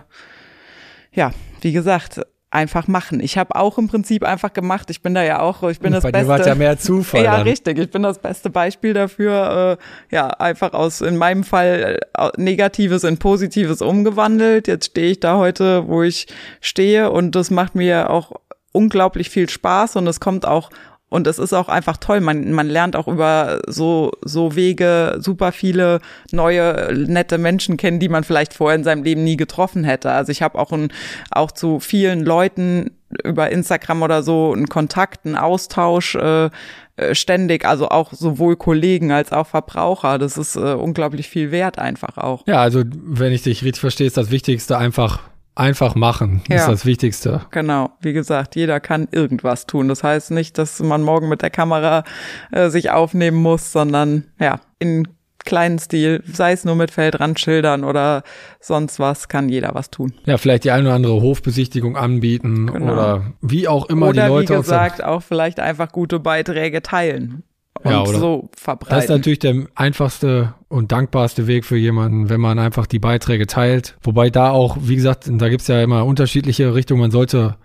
[1.12, 3.20] ja, wie gesagt, einfach machen.
[3.20, 4.88] Ich habe auch im Prinzip einfach gemacht.
[4.90, 6.26] Ich bin da ja auch, ich bin das Bei beste.
[6.26, 7.24] dir war ja mehr Zufall.
[7.24, 7.42] Ja, dann.
[7.42, 7.78] richtig.
[7.78, 9.78] Ich bin das beste Beispiel dafür.
[10.10, 14.66] Äh, ja, einfach aus, in meinem Fall, äh, Negatives in Positives umgewandelt.
[14.68, 16.26] Jetzt stehe ich da heute, wo ich
[16.60, 18.32] stehe und das macht mir auch
[18.72, 20.70] unglaublich viel Spaß und es kommt auch
[21.10, 22.20] und es ist auch einfach toll.
[22.20, 26.00] Man, man lernt auch über so, so Wege super viele
[26.32, 30.10] neue, nette Menschen kennen, die man vielleicht vorher in seinem Leben nie getroffen hätte.
[30.10, 30.92] Also ich habe auch, ein,
[31.30, 32.90] auch zu vielen Leuten
[33.24, 36.50] über Instagram oder so einen Kontakt, einen Austausch äh,
[36.96, 40.18] äh, ständig, also auch sowohl Kollegen als auch Verbraucher.
[40.18, 42.46] Das ist äh, unglaublich viel wert einfach auch.
[42.46, 45.20] Ja, also wenn ich dich richtig verstehe, ist das Wichtigste einfach
[45.58, 46.56] Einfach machen Ja.
[46.56, 47.40] ist das Wichtigste.
[47.50, 49.88] Genau, wie gesagt, jeder kann irgendwas tun.
[49.88, 52.04] Das heißt nicht, dass man morgen mit der Kamera
[52.52, 55.08] äh, sich aufnehmen muss, sondern ja, in
[55.44, 58.22] kleinen Stil, sei es nur mit Feldrandschildern oder
[58.60, 60.12] sonst was, kann jeder was tun.
[60.26, 62.92] Ja, vielleicht die eine oder andere Hofbesichtigung anbieten Genau.
[62.92, 66.20] oder wie auch immer oder die Leute wie auch so- gesagt, auch vielleicht einfach gute
[66.20, 67.42] Beiträge teilen
[67.82, 69.08] und Ja, oder- so Das ist verbreiten.
[69.16, 73.96] natürlich der einfachste und dankbarste Weg für jemanden, wenn man einfach die Beiträge teilt.
[74.02, 77.00] Wobei da auch, wie gesagt, da gibt's ja immer unterschiedliche Richtungen.
[77.00, 77.56] Man sollte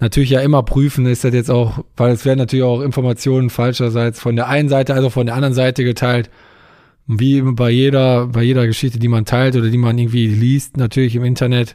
[0.00, 4.20] natürlich ja immer prüfen, ist das jetzt auch, weil es werden natürlich auch Informationen falscherseits
[4.20, 6.30] von der einen Seite, also von der anderen Seite geteilt.
[7.06, 11.16] Wie bei jeder, bei jeder Geschichte, die man teilt oder die man irgendwie liest, natürlich
[11.16, 11.74] im Internet,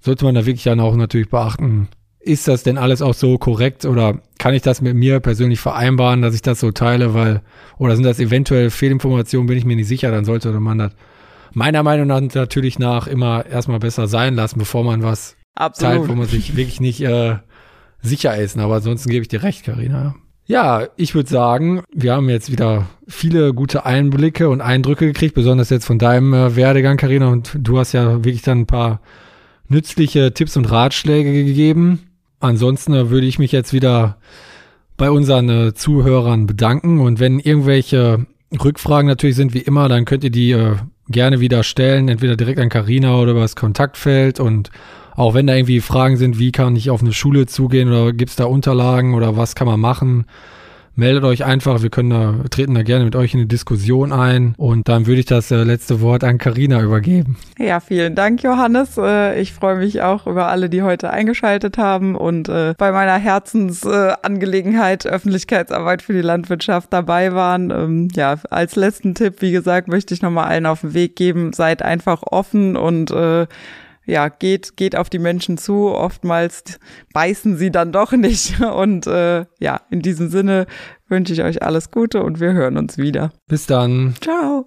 [0.00, 1.88] sollte man da wirklich dann auch natürlich beachten,
[2.24, 6.22] ist das denn alles auch so korrekt oder kann ich das mit mir persönlich vereinbaren,
[6.22, 7.42] dass ich das so teile, weil,
[7.78, 10.92] oder sind das eventuell Fehlinformationen, bin ich mir nicht sicher, dann sollte man das
[11.54, 15.86] meiner Meinung nach natürlich nach immer erstmal besser sein lassen, bevor man was teilt, wo
[15.86, 16.16] Absolut.
[16.16, 17.36] man sich wirklich nicht äh,
[18.00, 18.58] sicher ist.
[18.58, 20.14] Aber ansonsten gebe ich dir recht, Karina.
[20.44, 25.70] Ja, ich würde sagen, wir haben jetzt wieder viele gute Einblicke und Eindrücke gekriegt, besonders
[25.70, 27.28] jetzt von deinem äh, Werdegang, Karina.
[27.28, 29.00] Und du hast ja wirklich dann ein paar
[29.68, 32.11] nützliche Tipps und Ratschläge gegeben.
[32.42, 34.18] Ansonsten äh, würde ich mich jetzt wieder
[34.96, 37.00] bei unseren äh, Zuhörern bedanken.
[37.00, 40.74] Und wenn irgendwelche Rückfragen natürlich sind, wie immer, dann könnt ihr die äh,
[41.08, 44.40] gerne wieder stellen, entweder direkt an Karina oder über das Kontaktfeld.
[44.40, 44.70] Und
[45.14, 48.30] auch wenn da irgendwie Fragen sind, wie kann ich auf eine Schule zugehen oder gibt
[48.30, 50.26] es da Unterlagen oder was kann man machen,
[50.94, 51.82] meldet euch einfach.
[51.82, 54.54] Wir können da, treten da gerne mit euch in eine Diskussion ein.
[54.56, 57.36] Und dann würde ich das äh, letzte Wort an Karina übergeben.
[57.58, 58.98] Ja, vielen Dank, Johannes.
[58.98, 63.16] Äh, Ich freue mich auch über alle, die heute eingeschaltet haben und äh, bei meiner
[63.16, 67.70] Herzensangelegenheit Öffentlichkeitsarbeit für die Landwirtschaft dabei waren.
[67.70, 71.52] Ähm, Ja, als letzten Tipp, wie gesagt, möchte ich nochmal allen auf den Weg geben,
[71.52, 73.46] seid einfach offen und äh,
[74.04, 75.88] ja, geht, geht auf die Menschen zu.
[75.88, 76.78] Oftmals
[77.12, 78.60] beißen sie dann doch nicht.
[78.60, 80.66] Und äh, ja, in diesem Sinne
[81.08, 83.32] wünsche ich euch alles Gute und wir hören uns wieder.
[83.46, 84.14] Bis dann.
[84.22, 84.66] Ciao.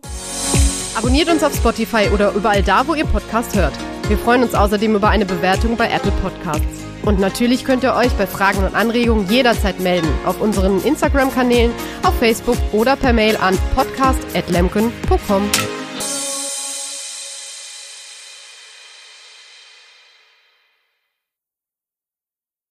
[0.96, 3.74] Abonniert uns auf Spotify oder überall da, wo ihr Podcast hört.
[4.08, 6.86] Wir freuen uns außerdem über eine Bewertung bei Apple Podcasts.
[7.02, 11.72] Und natürlich könnt ihr euch bei Fragen und Anregungen jederzeit melden auf unseren Instagram-Kanälen,
[12.04, 15.85] auf Facebook oder per Mail an podcast.lemken.com.